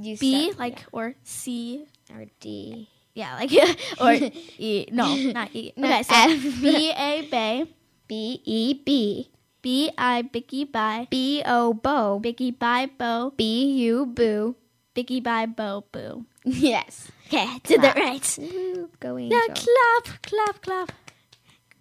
[0.00, 2.88] You B, like or C, or D.
[3.14, 3.50] yeah, like
[4.00, 4.12] or
[4.58, 4.86] E.
[4.92, 5.72] No, not E.
[5.76, 6.62] No, Okay, so F.
[6.62, 7.66] B A Bay,
[8.08, 9.30] B E B.
[9.62, 12.18] B I Bicky Bye, B O Bo.
[12.18, 14.56] Bicky Bye Bo, B U Boo.
[14.94, 16.24] Bicky Bye Bo Boo.
[16.44, 17.10] Yes.
[17.26, 18.38] Okay, did that right.
[18.40, 19.54] Woo, Go Yeah, Angel.
[19.54, 20.92] clap, clap, clap.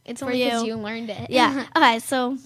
[0.05, 0.75] It's only because you.
[0.75, 1.29] you learned it.
[1.29, 1.65] Yeah.
[1.75, 2.37] okay, so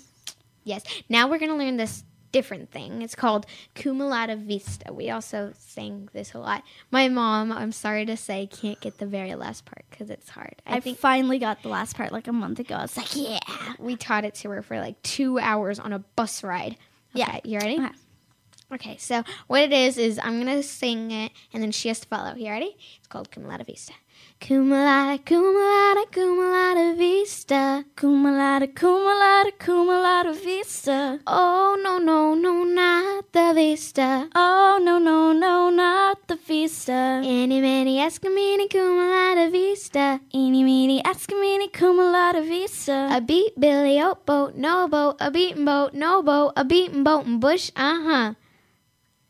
[0.64, 0.84] yes.
[1.10, 3.02] Now we're gonna learn this different thing.
[3.02, 4.92] It's called Cumulata Vista.
[4.92, 6.64] We also sang this a lot.
[6.92, 10.56] My mom, I'm sorry to say, can't get the very last part because it's hard.
[10.68, 12.76] I, I, finally got the last part like a month ago.
[12.76, 13.40] I was like, yeah.
[13.80, 16.76] we taught it to her for like two hours on a bus ride.
[17.14, 17.40] Yeah.
[17.46, 17.80] You ready?
[17.80, 17.90] Okay.
[18.74, 22.08] Okay, so what it is is I'm gonna sing it and then she has to
[22.08, 22.34] follow.
[22.34, 22.76] You ready?
[22.98, 23.94] It's called Cumulata Vista.
[24.46, 27.86] Cumulata, cumulata, cumulata vista.
[27.96, 31.18] Cumulata, cumulata, cumulata vista.
[31.26, 34.28] Oh no no no not the vista.
[34.36, 37.22] Oh no no no not the vista.
[37.24, 40.20] Any many escamini cumulata vista.
[40.34, 43.08] Eeny meeny escamini cumulata vista.
[43.16, 47.26] A beat Billy oat boat, no boat, a beaten boat, no boat, a beaten boat
[47.26, 48.34] and bush, uh huh.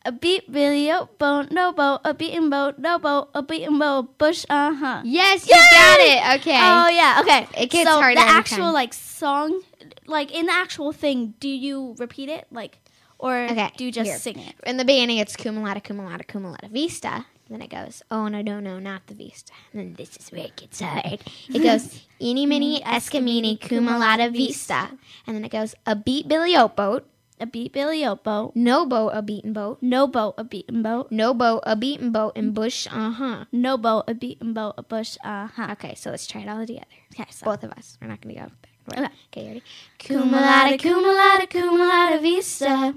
[0.06, 4.18] A beat Billy oat boat, no boat, a beaten boat, no boat, a beaten boat,
[4.18, 5.02] bush, uh huh.
[5.06, 6.39] Yes, you got it.
[6.42, 6.58] Okay.
[6.60, 7.48] Oh yeah, okay.
[7.58, 8.74] It gets so harder the actual time.
[8.74, 9.62] like song,
[10.06, 12.80] like in the actual thing, do you repeat it like,
[13.18, 14.18] or Okay, do you just here.
[14.20, 14.56] sing it?
[14.66, 17.26] In the beginning, it's cumulata, cumulata, cumulata vista.
[17.50, 19.54] Then it goes, oh no, no, no, not the vista.
[19.72, 21.22] And then this is where it gets hard.
[21.48, 24.89] It goes, eeny, mini escamini, cumulata vista.
[25.28, 27.06] And then it goes, a beat Billy oat boat,
[27.39, 31.12] A beat Billy oat boat, no boat, a beaten boat, no boat, a beaten boat,
[31.12, 33.46] no boat, a beaten boat, and bush, uh huh.
[33.52, 35.67] no boat, a beaten boat, a bush, uh huh.
[35.72, 36.86] Okay, so let's try it all together.
[37.13, 37.98] Okay, so Both of us.
[38.02, 38.41] We're not to go back.
[38.41, 38.52] and
[38.86, 39.00] forth.
[39.00, 39.10] Okay.
[39.32, 39.63] Okay, ready?
[40.00, 42.93] Cumulata, cumulata, cumulata vista.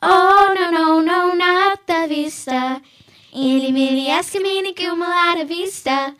[0.00, 2.80] Oh no no no not the vista.
[3.34, 6.14] Eeny meeny escamini cumulata vista.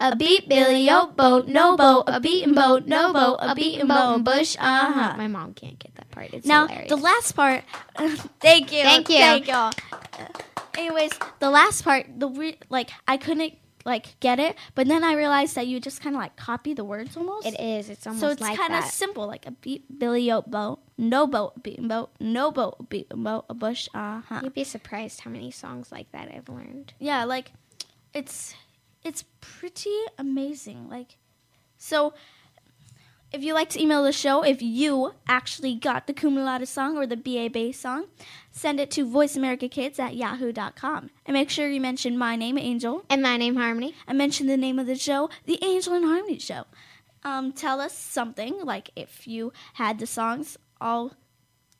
[0.00, 4.14] A beat Billy oat boat, no boat, a beaten boat, no boat, a beaten boat,
[4.16, 5.14] and bush, uh huh.
[5.16, 6.30] My mom can't get that part.
[6.32, 6.90] It's Now hilarious.
[6.90, 7.64] the last part.
[8.40, 8.82] thank you.
[8.82, 9.18] Thank you.
[9.18, 9.70] Thank you.
[10.76, 13.54] Anyways, the last part, the re- like I couldn't
[13.84, 16.84] like get it, but then I realized that you just kind of like copy the
[16.84, 17.46] words almost.
[17.46, 17.90] It is.
[17.90, 21.26] It's almost so it's like kind of simple, like a beat Billy oat boat, no
[21.26, 24.40] boat, beaten boat, no boat, beaten boat, a bush, uh huh.
[24.42, 26.94] You'd be surprised how many songs like that I've learned.
[26.98, 27.52] Yeah, like
[28.12, 28.54] it's
[29.04, 30.88] it's pretty amazing.
[30.88, 31.18] Like
[31.76, 32.14] so
[33.34, 36.96] if you like to email the show, if you actually got the Cum Laude song
[36.96, 38.06] or the BA bass song,
[38.52, 41.10] send it to voiceamericakids at yahoo.com.
[41.26, 43.04] And make sure you mention my name, Angel.
[43.10, 43.92] And my name, Harmony.
[44.06, 46.66] And mention the name of the show, The Angel and Harmony Show.
[47.24, 51.14] Um, tell us something, like if you had the songs all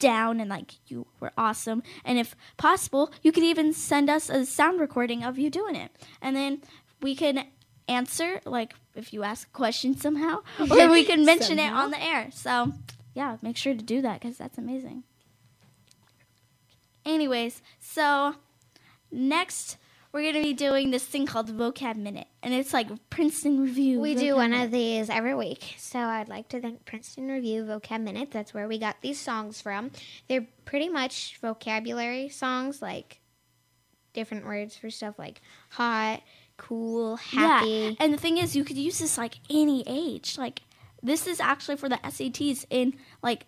[0.01, 1.85] down and like you were awesome.
[2.05, 5.93] And if possible, you could even send us a sound recording of you doing it.
[6.21, 6.63] And then
[7.05, 7.45] we can
[7.87, 10.39] answer, like if you ask a question somehow,
[10.71, 12.31] or we can mention it on the air.
[12.33, 12.73] So,
[13.13, 15.05] yeah, make sure to do that because that's amazing.
[17.05, 18.37] Anyways, so
[19.13, 19.77] next
[20.13, 22.29] we're going to be doing this thing called Vocab Minute.
[22.43, 24.01] And it's like Princeton Review.
[24.01, 24.65] We vocab do one minute.
[24.65, 25.75] of these every week.
[25.77, 28.31] So I'd like to thank Princeton Review Vocab Minute.
[28.31, 29.91] That's where we got these songs from.
[30.27, 33.21] They're pretty much vocabulary songs, like
[34.15, 36.23] different words for stuff like hot,
[36.57, 37.69] cool, happy.
[37.69, 37.91] Yeah.
[38.01, 40.37] And the thing is, you could use this like any age.
[40.39, 40.61] Like
[41.03, 43.47] this is actually for the SATs in like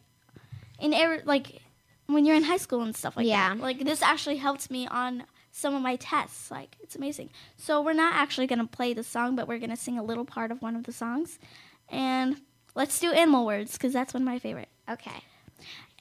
[0.78, 1.62] in every like
[2.06, 3.54] when you're in high school and stuff like Yeah.
[3.54, 3.60] that.
[3.60, 6.50] Like this actually helped me on some of my tests.
[6.50, 7.30] Like it's amazing.
[7.56, 10.50] So we're not actually gonna play the song, but we're gonna sing a little part
[10.50, 11.38] of one of the songs.
[11.88, 12.40] And
[12.74, 14.68] let's do animal words because that's one of my favorite.
[14.88, 15.22] Okay.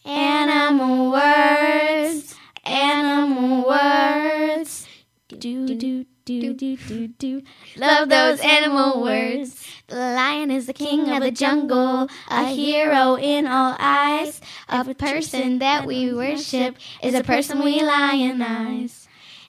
[0.03, 4.87] Animal words, animal words.
[5.27, 7.41] Do do do do do do.
[7.77, 9.65] Love those animal words.
[9.87, 14.39] The lion is the king of the jungle, a hero in all eyes.
[14.69, 19.07] A person that we worship is a person we lionize.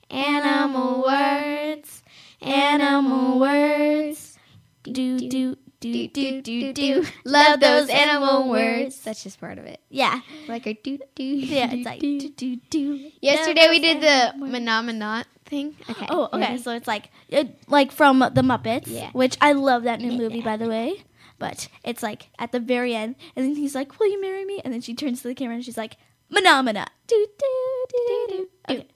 [0.08, 2.02] Animal words,
[2.40, 4.38] animal words.
[4.82, 7.04] Do do do do do do.
[7.26, 9.00] Love those animal words.
[9.02, 9.80] That's just part of it.
[9.90, 11.22] Yeah, Like our do do.
[11.24, 11.70] yeah.
[11.72, 13.10] It's like do do do.
[13.20, 14.32] Yesterday we did the.
[14.38, 15.76] Mahna Mahna thing.
[15.88, 16.06] Okay.
[16.10, 16.40] Oh, okay.
[16.40, 16.58] ready?
[16.58, 19.10] So it's like it, like from the Muppets, Yeah.
[19.12, 21.04] which I love that new movie by the way.
[21.38, 24.60] But it's like at the very end, and then he's like, "Will you marry me?"
[24.64, 25.96] And then she turns to the camera and she's like,
[26.32, 28.36] "Phenomena." Do do do do.
[28.36, 28.86] do." Okay.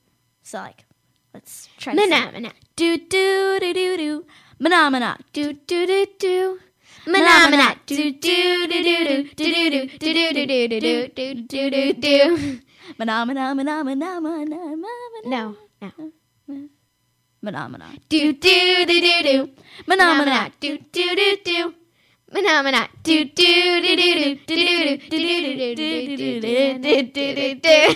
[0.42, 0.84] So like,
[1.34, 1.92] let's try.
[1.92, 1.96] it.
[1.98, 2.52] Mahna Mahna.
[2.76, 4.24] Do do do do do.
[4.60, 5.18] Phenomena.
[5.34, 6.58] Do do do do.
[7.06, 7.76] Mahna Mahna.
[7.86, 11.92] Do do do do do do do do do do do do do do do
[11.92, 12.60] do.
[12.96, 13.54] Phenomena.
[13.54, 13.84] Phenomena.
[13.84, 14.56] Phenomena.
[15.26, 15.56] No.
[15.82, 16.12] No.
[17.42, 17.86] Phenomena.
[18.08, 19.50] Do do do do do.
[19.86, 20.52] Phenomena.
[20.60, 21.79] Do do do do.
[22.32, 22.88] Mahna Mahna.
[23.02, 27.94] Do do do do do do do do do do do do do do.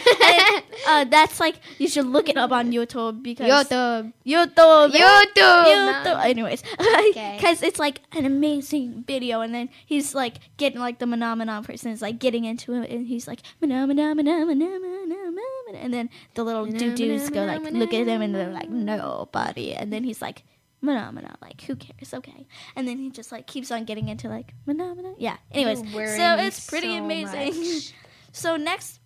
[0.87, 4.13] Uh, that's like you should look it up on YouTube because YouTube.
[4.27, 4.91] YouTube.
[4.91, 5.65] YouTube.
[5.65, 6.25] YouTube.
[6.25, 6.63] Anyways,
[7.15, 11.93] because it's like an amazing video, and then he's like getting like the phenomenon person
[11.93, 17.31] is like getting into it, and he's like phenomenon, and then the little doo doos
[17.31, 20.43] go like look at him, and they're like nobody, and then he's like
[20.85, 22.15] phenomena, like who cares?
[22.15, 25.15] Okay, and then he just like keeps on getting into like phenomena.
[25.19, 25.37] Yeah.
[25.53, 27.61] Anyways, so it's pretty so amazing.
[27.61, 27.93] much.
[28.33, 29.01] so next,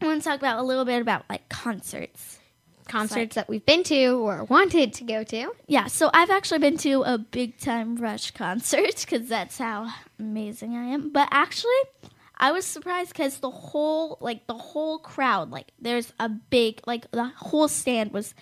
[0.00, 2.38] I want to talk about a little bit about like concerts.
[2.86, 5.52] Concerts that we've been to or wanted to go to.
[5.66, 10.76] Yeah, so I've actually been to a big time Rush concert because that's how amazing
[10.76, 11.10] I am.
[11.10, 11.72] But actually,
[12.36, 17.10] I was surprised because the whole like the whole crowd, like there's a big like
[17.10, 18.34] the whole stand was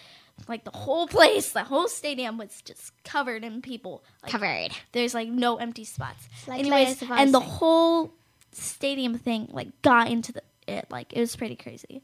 [0.48, 4.02] like the whole place, the whole stadium was just covered in people.
[4.22, 4.70] Like, Covered.
[4.92, 6.26] There's like no empty spots.
[6.46, 8.12] Like Anyways, and the whole
[8.52, 12.02] stadium thing like got into the it like it was pretty crazy.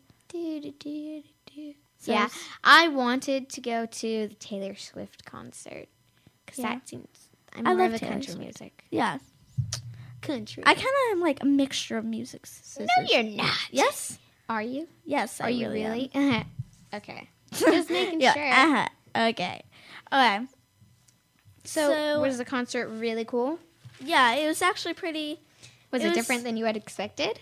[2.01, 2.29] So yeah,
[2.63, 5.89] I wanted to go to the Taylor Swift concert
[6.47, 6.75] because Yeah.
[6.75, 7.29] that seems.
[7.55, 8.41] I'm I more love of a Taylor country Swift.
[8.45, 8.85] music.
[8.91, 9.19] Yeah,
[10.21, 10.63] Country.
[10.67, 12.47] I kind of am like a mixture of music.
[12.79, 13.57] no, you're not.
[13.71, 14.19] Yes.
[14.49, 14.89] Are you?
[15.05, 16.11] Yes, Are I you really?
[16.15, 16.45] really?
[16.95, 17.29] Okay.
[17.53, 18.35] Just making yeah.
[18.35, 18.47] sure.
[18.53, 19.29] Uh-huh.
[19.31, 19.63] Okay.
[20.13, 20.47] Okay.
[21.65, 23.59] So, So- was the concert really cool?
[24.01, 25.41] Yeah, it was actually pretty.
[25.91, 27.41] Was It it, was- different than you had expected?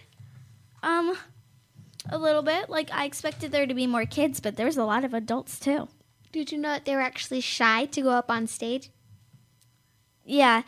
[0.82, 1.16] Um,
[2.08, 2.70] a little bit.
[2.70, 5.58] Like I expected there to be more kids, but there was a lot of adults
[5.58, 5.88] too.
[6.32, 8.90] Did you know that they were actually shy to go up on stage?
[10.24, 10.62] Yeah.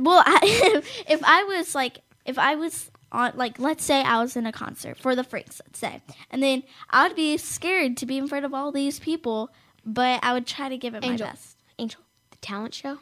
[0.00, 4.36] Well, I, if I was like, if I was on, like, let's say I was
[4.36, 8.06] in a concert for the Freaks, let's say, and then I would be scared to
[8.06, 9.50] be in front of all these people,
[9.86, 11.26] but I would try to give it Angel.
[11.26, 11.56] my best.
[11.78, 12.00] Angel,
[12.30, 12.98] the talent show.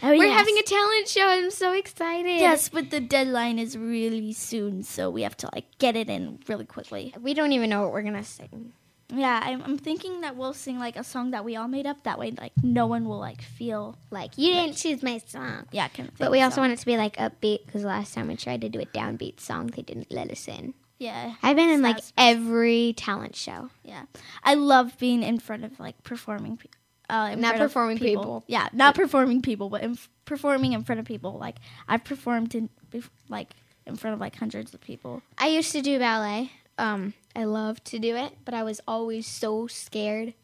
[0.00, 0.38] Oh, We're yes.
[0.38, 1.26] having a talent show.
[1.26, 2.38] I'm so excited.
[2.38, 6.38] Yes, but the deadline is really soon, so we have to like get it in
[6.46, 7.12] really quickly.
[7.20, 8.72] We don't even know what we're gonna sing.
[9.10, 12.02] Yeah, I'm, I'm thinking that we'll sing like a song that we all made up.
[12.04, 15.66] That way, like no one will like feel Like you didn't choose my song.
[15.72, 15.88] yeah.
[15.88, 16.60] Kind of But we also so.
[16.62, 19.40] want it to be like upbeat because last time we tried to do a downbeat
[19.40, 20.74] song, they didn't let us in.
[20.98, 21.34] yeah.
[21.42, 23.70] I've been in like every talent show.
[23.82, 24.02] Yeah,
[24.42, 26.68] I love being in front of like performing pe-
[27.08, 28.44] Uh, Not performing people.
[28.46, 29.96] Yeah, not performing people, but in,
[30.26, 31.32] performing in front of people.
[31.38, 31.56] Like
[31.88, 33.54] I've performed in bef- like
[33.86, 35.22] in front of like hundreds of people.
[35.38, 36.52] I used to do ballet.
[36.76, 40.34] Um, I loved to do it, but I was always so scared.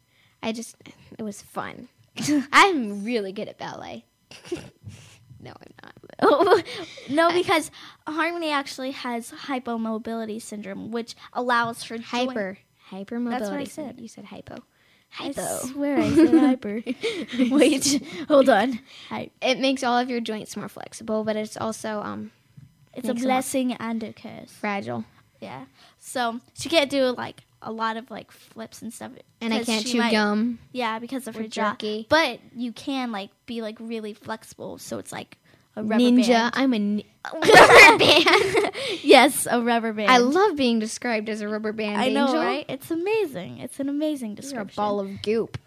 [0.41, 0.77] I just,
[1.19, 1.89] it was fun.
[2.53, 4.05] I'm really good at ballet.
[5.41, 6.65] no, I'm not.
[7.09, 7.69] no, because
[8.07, 13.29] Harmony actually has hypomobility syndrome, which allows for Hyper, hypermobility.
[13.29, 13.99] That's what I said.
[13.99, 14.63] You said hypo.
[15.09, 15.41] Hypo.
[15.41, 16.81] I swear I said hyper.
[17.49, 18.79] Wait, hold on.
[19.41, 22.31] It makes all of your joints more flexible, but it's also um
[22.93, 24.51] It's a Makes them more blessing and a curse.
[24.51, 25.03] fragile.
[25.41, 25.65] Yeah.
[26.07, 29.11] So she can't do like a lot of like flips and stuff.
[29.41, 30.59] And I can't chew might- gum.
[30.71, 31.75] Yeah, because of her jaw.
[32.09, 35.37] But you can like be like really flexible, so it's like
[35.75, 36.27] a rubber Ninja.
[36.27, 36.53] band.
[36.55, 38.71] I'm a ni- rubber band.
[39.03, 40.11] yes, a rubber band.
[40.11, 41.99] I love being described as a rubber band.
[41.99, 42.65] I know, right?
[42.69, 43.57] It's amazing.
[43.57, 44.75] It's an amazing You're a description.
[44.81, 45.57] ball of goop.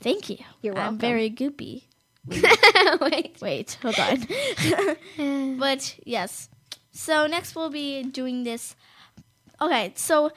[0.00, 0.38] Thank you.
[0.60, 0.94] You're welcome.
[0.94, 1.84] I'm very goopy.
[3.00, 3.36] Wait.
[3.40, 5.56] Wait, hold on.
[5.58, 6.48] but yes.
[6.90, 8.74] So next we'll be doing this.
[9.60, 10.30] Okay, so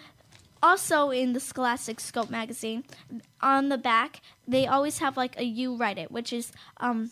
[0.62, 2.84] also in the Scholastic Scope magazine,
[3.42, 7.12] on the back they always have like a "You Write It," which is um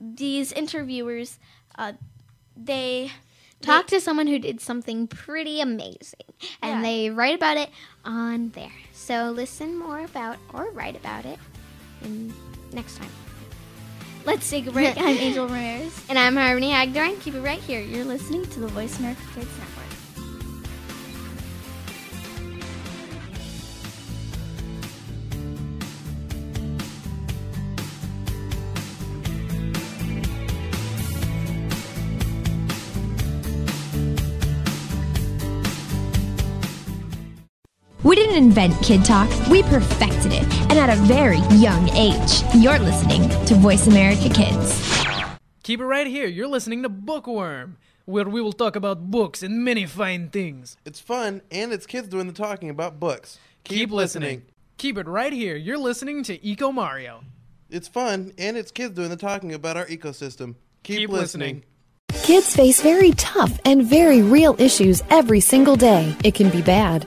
[0.00, 1.38] these interviewers.
[1.78, 1.92] Uh,
[2.56, 3.10] they
[3.62, 6.28] Talk to someone who did something pretty amazing,
[6.62, 6.82] and Yeah.
[6.82, 7.70] they write about it
[8.04, 8.70] on there.
[8.92, 11.38] So listen more about or write about it
[12.02, 12.32] in
[12.72, 13.10] next time.
[14.26, 14.96] Let's take a break.
[14.98, 15.98] I'm Angel Ramirez.
[16.10, 17.16] And I'm Harmony Hagedorn.
[17.20, 17.80] Keep it right here.
[17.80, 19.85] You're listening to the Voice America Kids Network.
[38.36, 42.42] Didn't invent Kid Talk, we perfected it, and at a very young age.
[42.54, 44.82] You're listening to Voice America Kids.
[45.62, 46.26] Keep it right here.
[46.26, 50.76] You're listening to Bookworm, where we will talk about books and many fine things.
[50.84, 53.38] It's fun, and it's kids doing the talking about books.
[53.64, 54.42] Keep, listening.
[54.76, 55.56] Keep it right here.
[55.56, 57.24] You're listening to Eco Mario.
[57.70, 60.56] It's fun, and it's kids doing the talking about our ecosystem.
[60.82, 61.64] Keep, Keep listening.
[62.10, 62.26] listening.
[62.26, 66.14] Kids face very tough and very real issues every single day.
[66.22, 67.06] It can be bad.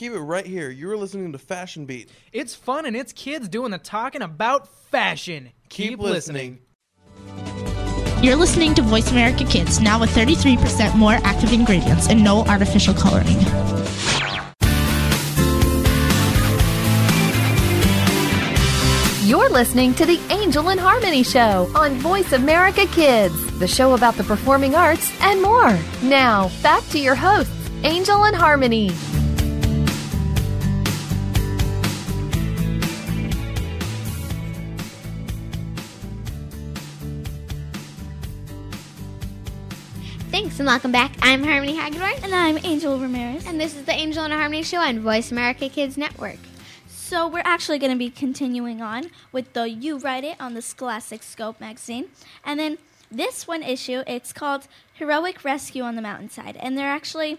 [0.00, 0.70] Keep it right here.
[0.70, 2.08] You're listening to Fashion Beat.
[2.32, 5.50] It's fun and it's kids doing the talking about fashion.
[5.68, 6.60] Keep, listening.
[8.22, 12.94] You're listening to Voice America Kids, now with 33% more active ingredients and no artificial
[12.94, 13.26] coloring.
[19.28, 24.14] You're listening to the Angel and Harmony Show on Voice America Kids, the show about
[24.14, 25.78] the performing arts and more.
[26.02, 27.52] Now, back to your hosts,
[27.84, 28.92] Angel and Harmony.
[40.60, 41.12] And welcome back.
[41.22, 43.46] I'm Harmony Hagedorn, And I'm Angel Ramirez.
[43.46, 46.36] and this is the Angel and Harmony Show on Voice America Kids Network.
[46.86, 50.60] So we're actually going to be continuing on with the You Write It on the
[50.60, 52.10] Scholastic Scope magazine.
[52.44, 52.76] And then
[53.10, 56.58] this one issue, it's called Heroic Rescue on the Mountainside.
[56.58, 57.38] And they're actually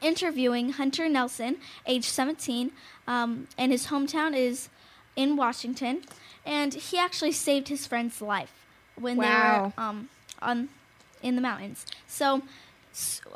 [0.00, 2.72] interviewing Hunter Nelson, age 17,
[3.06, 4.68] um, and his hometown is
[5.14, 6.02] in Washington.
[6.44, 8.66] And he actually saved his friend's life
[8.96, 10.08] when they were um,
[10.40, 10.70] on
[11.22, 11.86] in the mountains.
[12.06, 12.42] So,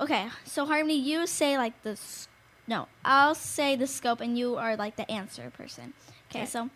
[0.01, 2.29] okay, so Harmony, you say like this.
[2.67, 5.95] No, I'll say the scope, and you are like the answer person.
[6.31, 6.71] Okay, so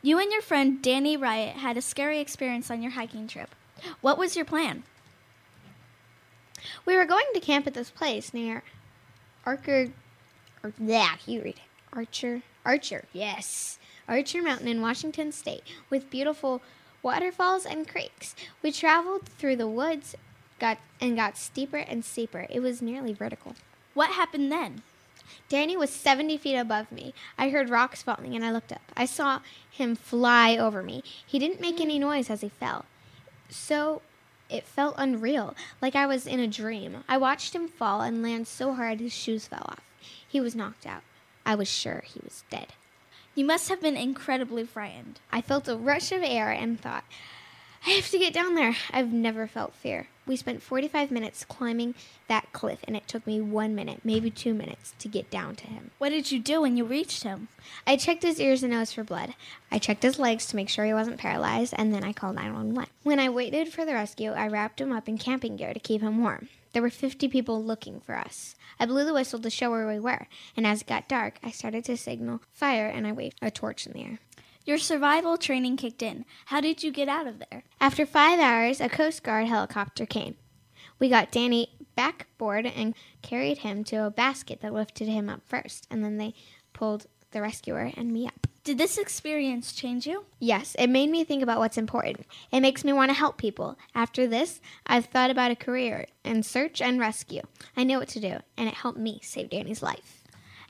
[0.00, 3.54] you and your friend Danny Riot had a scary experience on your hiking trip.
[4.00, 4.84] What was your plan?
[6.86, 8.62] We were going to camp at this place near
[9.44, 9.92] Archer.
[10.62, 11.60] Or, yeah, you read it.
[11.92, 12.42] Archer.
[12.64, 13.78] Archer, yes.
[14.08, 16.62] Archer Mountain in Washington State with beautiful
[17.02, 18.34] waterfalls and creeks.
[18.62, 20.14] We traveled through the woods
[20.58, 22.46] got and got steeper and steeper.
[22.50, 23.54] It was nearly vertical.
[23.94, 24.82] What happened then?
[25.48, 27.14] Danny was 70 feet above me.
[27.38, 28.82] I heard rocks falling and I looked up.
[28.96, 29.40] I saw
[29.70, 31.02] him fly over me.
[31.26, 32.84] He didn't make any noise as he fell.
[33.48, 34.02] So
[34.50, 37.04] it felt unreal, like I was in a dream.
[37.08, 39.80] I watched him fall and land so hard his shoes fell off.
[40.26, 41.02] He was knocked out.
[41.46, 42.68] I was sure he was dead.
[43.34, 45.20] You must have been incredibly frightened.
[45.32, 47.04] I felt a rush of air and thought,
[47.86, 48.74] I have to get down there.
[48.92, 50.08] I've never felt fear.
[50.26, 51.94] We spent 45 minutes climbing
[52.28, 55.66] that cliff, and it took me one minute, maybe two minutes, to get down to
[55.66, 55.90] him.
[55.98, 57.48] What did you do when you reached him?
[57.86, 59.34] I checked his ears and nose for blood.
[59.70, 62.90] I checked his legs to make sure he wasn't paralyzed, and then I called 911.
[63.02, 66.00] When I waited for the rescue, I wrapped him up in camping gear to keep
[66.00, 66.48] him warm.
[66.72, 68.56] There were 50 people looking for us.
[68.80, 70.26] I blew the whistle to show where we were,
[70.56, 73.86] and as it got dark, I started to signal fire and I waved a torch
[73.86, 74.18] in the air.
[74.66, 76.24] Your survival training kicked in.
[76.46, 77.64] How did you get out of there?
[77.82, 80.36] After five hours, a Coast Guard helicopter came.
[80.98, 85.86] We got Danny backboard and carried him to a basket that lifted him up first,
[85.90, 86.32] and then they
[86.72, 88.46] pulled the rescuer and me up.
[88.62, 90.24] Did this experience change you?
[90.38, 92.24] Yes, it made me think about what's important.
[92.50, 93.76] It makes me want to help people.
[93.94, 97.42] After this, I've thought about a career in search and rescue.
[97.76, 100.23] I know what to do, and it helped me save Danny's life.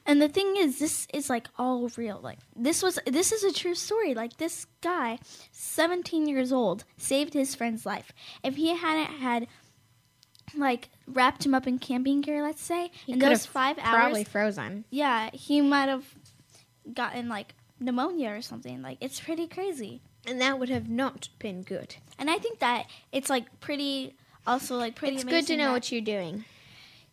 [0.06, 2.20] And the thing is, this is like all real.
[2.22, 4.14] Like this was, this is a true story.
[4.14, 5.18] Like this guy,
[5.52, 8.12] 17 years old, saved his friend's life.
[8.42, 9.46] If he hadn't had,
[10.56, 14.84] like, wrapped him up in camping gear, let's say, in those five hours, Probably frozen.
[14.90, 16.04] yeah, he might have
[16.92, 18.82] gotten like pneumonia or something.
[18.82, 20.02] Like it's pretty crazy.
[20.26, 21.96] And that would have not been good.
[22.18, 24.14] And I think that it's like pretty,
[24.46, 25.14] also like pretty.
[25.16, 26.44] It's good to know what you're doing.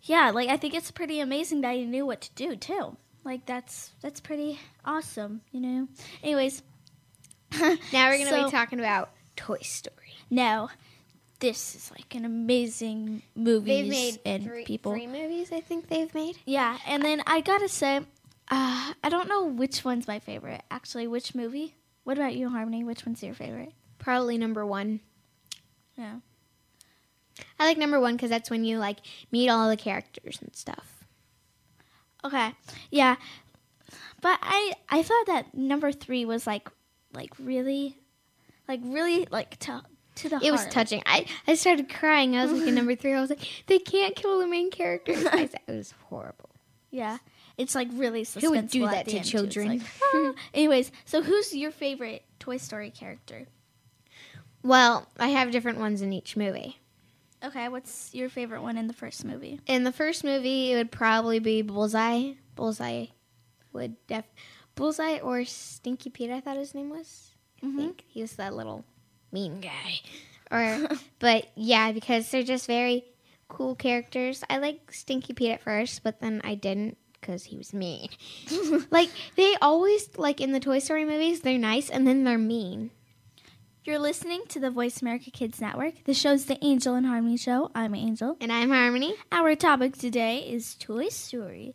[0.04, 2.98] Yeah, like I think it's pretty amazing that he knew what to do too.
[3.24, 5.88] Like that's that's pretty awesome, you know.
[6.24, 6.64] Anyways,
[7.60, 7.70] Now
[8.10, 10.16] we're going to So- be talking about Toy Story.
[10.30, 10.70] now
[11.40, 14.92] this is like an amazing movie They've made and three, people.
[14.92, 16.38] three movies, I think they've made.
[16.46, 18.04] Yeah, and then I gotta say, uh,
[19.04, 20.62] I don't know which one's my favorite.
[20.70, 21.74] Actually, which movie?
[22.04, 22.84] What about you, Harmony?
[22.84, 23.74] Which one's your favorite?
[23.98, 25.00] Probably number one.
[25.98, 26.18] Yeah.
[27.60, 28.98] I like number one because that's when you like
[29.32, 31.06] meet all the characters and stuff.
[32.24, 32.54] Okay.
[32.90, 33.16] Yeah.
[34.22, 36.70] But I I thought that number three was like
[37.14, 37.98] like really
[38.68, 39.82] like really like to
[40.16, 41.02] to the It was touching.
[41.06, 42.36] I, I started crying.
[42.36, 43.14] I was like in number three.
[43.14, 45.26] I was like, they can't kill the main characters.
[45.32, 46.50] I it was horrible.
[46.90, 47.18] Yeah.
[47.58, 48.42] It's like really suspenseful.
[48.42, 49.18] Who would do that to end, too.
[49.18, 49.68] It's children?
[49.68, 49.82] like,
[50.14, 50.34] ah.
[50.54, 53.48] Anyways, so who's your favorite Toy Story character?
[54.64, 56.78] Well, I have different ones in each movie.
[57.44, 59.60] Okay, what's your favorite one in the first movie?
[59.66, 62.34] In the first movie, it would probably be Bullseye.
[62.56, 63.08] Bullseye
[63.74, 64.26] would def
[64.76, 66.30] Bullseye or Stinky Pete.
[66.30, 67.32] I thought his name was.
[67.62, 67.78] I mm-hmm.
[67.78, 68.86] think he was that little
[69.32, 70.00] mean guy.
[70.54, 70.90] Or,
[71.20, 73.06] but yeah, because they're just very
[73.48, 74.44] cool characters.
[74.50, 78.10] I like Stinky Pete at first, but then I didn't because he was mean.
[78.92, 82.92] like they always like in the Toy Story movies, they're nice and then they're mean.
[83.84, 86.04] You're listening to the Voice America Kids Network.
[86.06, 87.72] The show's the Angel and Harmony Show.
[87.74, 88.38] I'm Angel.
[88.40, 89.16] And I'm Harmony.
[89.32, 91.74] Our topic today is Toy Story.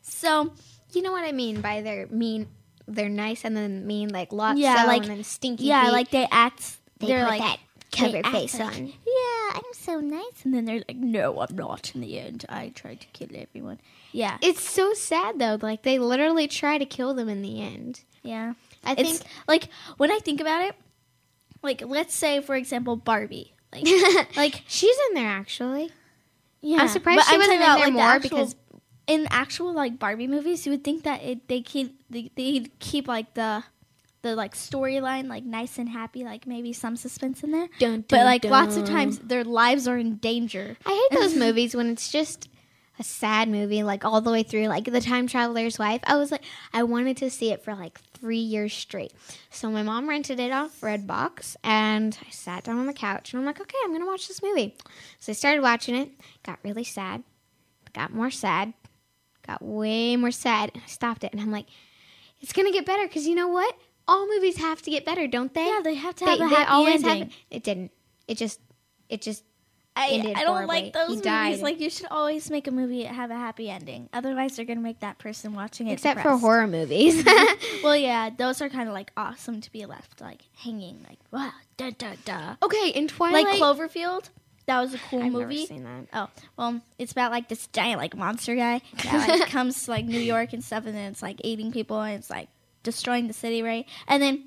[0.00, 0.52] So,
[0.92, 2.46] You know what I mean by they're mean,
[2.86, 4.58] they're nice and then mean like lots.
[4.60, 5.64] yeah, like and then Stinky.
[5.64, 5.92] Yeah, Pete.
[5.92, 6.76] like they act.
[7.00, 7.58] They They are put like that
[7.92, 8.86] cover face like, on.
[8.86, 12.68] Yeah, I'm so nice, and then they're like, "No, I'm not." In the end, I
[12.70, 13.80] tried to kill everyone.
[14.12, 15.58] Yeah, It's so sad though.
[15.60, 18.00] Like they literally try to kill them in the end.
[18.22, 18.54] yeah.
[18.84, 20.74] I It's think like when I think about it,
[21.62, 23.86] like let's say for example Barbie, like
[24.36, 25.90] like she's in there actually.
[26.60, 26.78] yeah.
[26.82, 28.56] I'm surprised But she I'm wasn't in there the more actual- because
[29.06, 33.08] in actual like Barbie movies, you would think that it they keep they they keep
[33.08, 33.64] like the
[34.22, 37.68] the like storyline like nice and happy, like maybe some suspense in there.
[37.78, 40.76] Dun, but dun, like lots of times their lives are in danger.
[40.84, 42.48] I hate those movies when it's just
[42.98, 46.00] a sad movie, like all the way through, like The Time Traveler's Wife.
[46.04, 46.42] I was like,
[46.72, 49.12] I wanted to see it for like three years straight.
[49.50, 53.40] So my mom rented it off Redbox, and I sat down on the couch, and
[53.40, 54.76] I'm like, okay, I'm gonna watch this movie.
[55.20, 56.10] So I started watching it,
[56.44, 57.22] got really sad,
[57.92, 58.72] got more sad,
[59.46, 61.66] got way more sad, and I stopped it, and I'm like,
[62.40, 63.74] it's gonna get better because you know what?
[64.06, 65.66] All movies have to get better, don't they?
[65.66, 67.24] Yeah, they have to have a happy always ending.
[67.24, 67.92] Have, it didn't.
[68.26, 68.60] It just,
[69.08, 69.44] it just
[69.98, 71.22] I, I don't like those He movies.
[71.22, 71.58] died.
[71.60, 74.08] Like you should always make a movie have a happy ending.
[74.12, 77.24] Otherwise, they're gonna make that person watching it Except for horror movies.
[77.82, 81.50] well, yeah, those are kind of like awesome to be left like hanging, like wow,
[81.76, 82.54] da da da.
[82.62, 84.30] okay, in Twilight, Like Cloverfield,
[84.66, 85.66] that was a cool I've never movie.
[85.66, 86.06] seen that.
[86.12, 90.04] Oh, well, it's about like this giant like monster guy that like comes to like
[90.04, 92.48] New York and stuff, and then it's like eating people and it's like
[92.82, 93.86] destroying the city, right?
[94.06, 94.44] And then,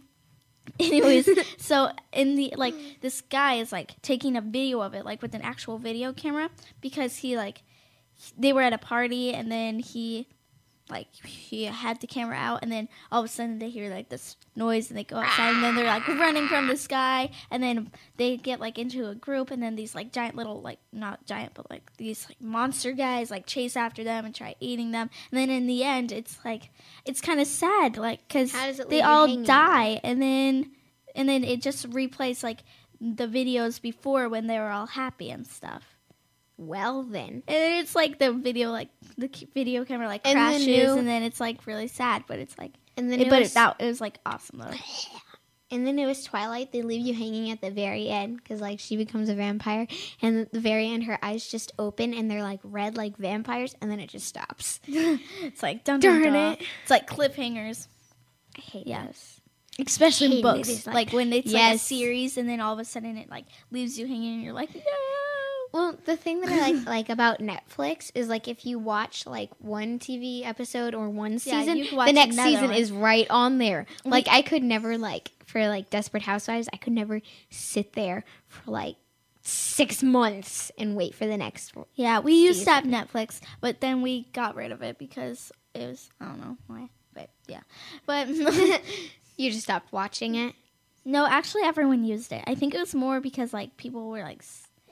[0.79, 5.21] anyways, so in the like this guy is like taking a video of it, like
[5.21, 6.49] with an actual video camera,
[6.81, 7.63] because he like
[8.37, 10.27] they were at a party and then he
[10.91, 14.09] like he had the camera out and then all of a sudden they hear like
[14.09, 17.63] this noise and they go outside and then they're like running from this guy and
[17.63, 21.25] then they get like into a group and then these like giant little like not
[21.25, 25.09] giant but like these like monster guys like chase after them and try eating them
[25.31, 26.69] and then in the end it's like
[27.05, 29.43] it's kind of sad like because How does it leave they all hanging?
[29.43, 30.71] die and then
[31.15, 32.59] and then it just replays like
[32.99, 35.90] the videos before when they were all happy and stuff.
[36.61, 40.67] Well then, And it's like the video, like the video camera, like And the crashes,
[40.67, 42.25] new- and then it's like really sad.
[42.27, 44.71] But it's like, and then it, but it, newest, that it was like awesome though.
[45.73, 48.81] And then it was Twilight, they leave you hanging at the very end because like
[48.81, 49.87] she becomes a vampire,
[50.21, 53.73] and at the very end, her eyes just open and they're like red like vampires,
[53.81, 54.81] and then it just stops.
[54.87, 56.53] It's like dun, dun, Darn dun.
[56.55, 56.61] it.
[56.81, 57.87] It's like cliffhangers,
[58.57, 59.05] I hate Yeah.
[59.05, 59.39] those.
[59.79, 60.85] especially in books.
[60.85, 61.81] Like, like- when it's like a Yes.
[61.83, 64.75] series, and then all of a sudden it like leaves you hanging, and you're like,
[64.75, 64.81] no.
[65.71, 69.49] Well, the thing that I like like about Netflix is like if you watch like
[69.59, 72.73] one TV episode or one Yeah, season, watch the next season one.
[72.73, 73.85] is right on there.
[74.03, 78.71] Like I could never like for like Desperate Housewives, I could never sit there for
[78.71, 78.95] like
[79.43, 81.73] six months and wait for the next.
[81.95, 85.87] Yeah, we used to have Netflix, but then we got rid of it because it
[85.87, 87.61] was I don't know why, but yeah,
[88.05, 88.27] but
[89.37, 90.53] You just stopped watching it.
[91.05, 92.43] no, actually everyone used it.
[92.45, 94.43] I think it was more because like people were like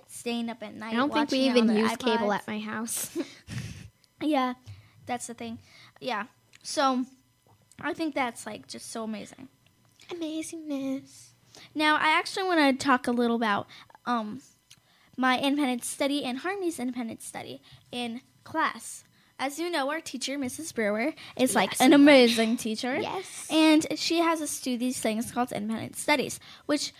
[0.10, 0.93] staying up at night.
[0.93, 3.18] I don't think we watching it on even use cable at my house.
[4.22, 4.55] Yeah,
[5.05, 5.60] that's the thing.
[6.01, 6.26] Yeah,
[6.62, 7.05] so
[7.82, 9.47] I think that's like just so amazing.
[10.10, 11.30] Amazingness.
[11.74, 13.68] Now, I actually want to talk a little about
[14.05, 14.41] um,
[15.18, 19.03] my independent study and Harmony's independent study in class.
[19.41, 20.76] As you know, our teacher, Mrs.
[20.76, 22.97] Brewer, is like an amazing teacher.
[22.97, 23.47] Yes.
[23.49, 26.91] And she has us do these things called independent studies, which,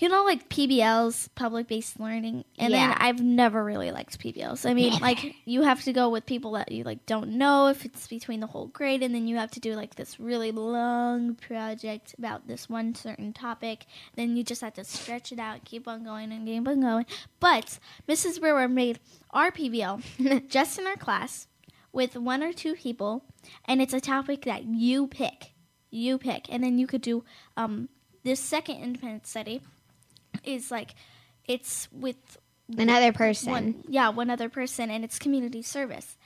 [0.00, 2.44] you know, like PBLs, public based learning.
[2.58, 4.68] And then I've never really liked PBLs.
[4.68, 7.84] I mean, like, you have to go with people that you, like, don't know if
[7.84, 11.34] it's between the whole grade, and then you have to do, like, this really long
[11.34, 13.84] project about this one certain topic.
[14.16, 17.04] Then you just have to stretch it out, keep on going, and keep on going.
[17.38, 17.78] But
[18.08, 18.40] Mrs.
[18.40, 19.00] Brewer made
[19.32, 21.46] our PBL just in our class
[21.92, 23.24] with one or two people,
[23.66, 25.52] and it's a topic that you pick.
[25.90, 27.22] You pick, and then you could do
[27.56, 27.90] um,
[28.22, 29.60] this second independent study
[30.44, 30.94] is like
[31.46, 32.38] it's with
[32.78, 33.50] Another person.
[33.50, 36.16] one, yeah, one other person, and it's community service,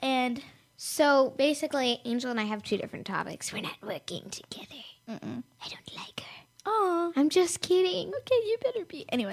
[0.00, 0.40] and
[0.76, 3.52] So basically, Angel and I have two different topics.
[3.52, 4.84] We're not working together.
[5.10, 5.42] Mm-mm.
[5.64, 6.42] I don't like her.
[6.66, 8.08] oh, I'm just kidding.
[8.08, 9.32] okay, you better be anyway.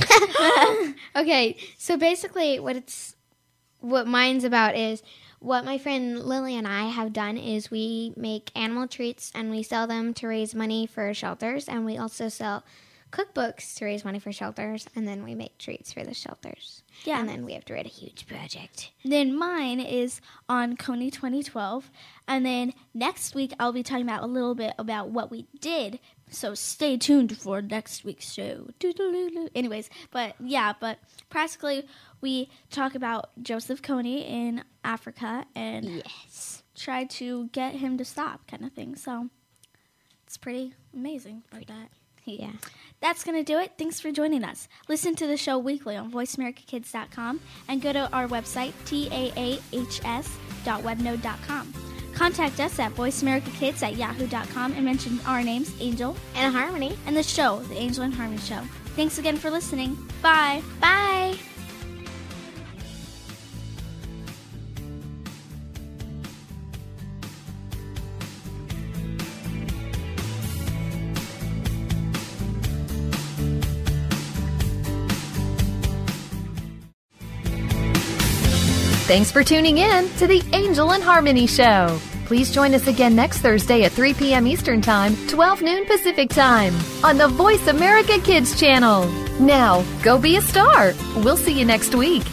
[1.16, 3.16] okay, so basically, what it's
[3.80, 5.04] what mine's about is
[5.40, 9.62] what my friend Lily and I have done is we make animal treats and we
[9.62, 12.64] sell them to raise money for shelters, and we also sell
[13.16, 16.84] cookbooks to raise money for shelters, and then we make treats for the shelters.
[17.04, 17.20] Yeah.
[17.20, 18.92] and then we have to write a huge project.
[19.04, 21.92] Then mine is on Kony 2012.
[22.28, 26.00] And then next week, I'll be talking about a little bit about what we did.
[26.30, 28.68] So stay tuned for next week's show.
[28.80, 29.50] Doo-doo-doo-doo.
[29.54, 30.98] Anyways, but yeah, but
[31.30, 31.86] practically
[32.22, 36.64] we talk about Joseph Kony in Africa and Yes.
[36.76, 38.96] try to get him to stop, kind of thing.
[38.96, 39.30] So
[40.26, 41.90] it's pretty amazing like that.
[42.26, 42.52] Yeah.
[43.02, 43.74] That's going to do it.
[43.78, 44.68] Thanks for joining us.
[44.88, 51.74] Listen to the show weekly on voiceamericakids.com and go to our website, taahs.webnode.com.
[52.14, 56.98] Contact us at voiceamericakids at yahoo.com and mention our names, Angel And Harmony.
[57.06, 58.62] and the show, The Angel and Harmony Show.
[58.96, 59.96] Thanks again for listening.
[60.22, 60.64] Bye.
[60.80, 61.15] Bye.
[79.16, 81.98] Thanks for tuning in to the Angel and Harmony Show.
[82.26, 84.46] Please join us again next Thursday at 3 p.m.
[84.46, 89.08] Eastern Time, 12 noon Pacific Time on the Voice America Kids channel.
[89.40, 90.92] Now, go be a star.
[91.24, 92.24] We'll see you next week.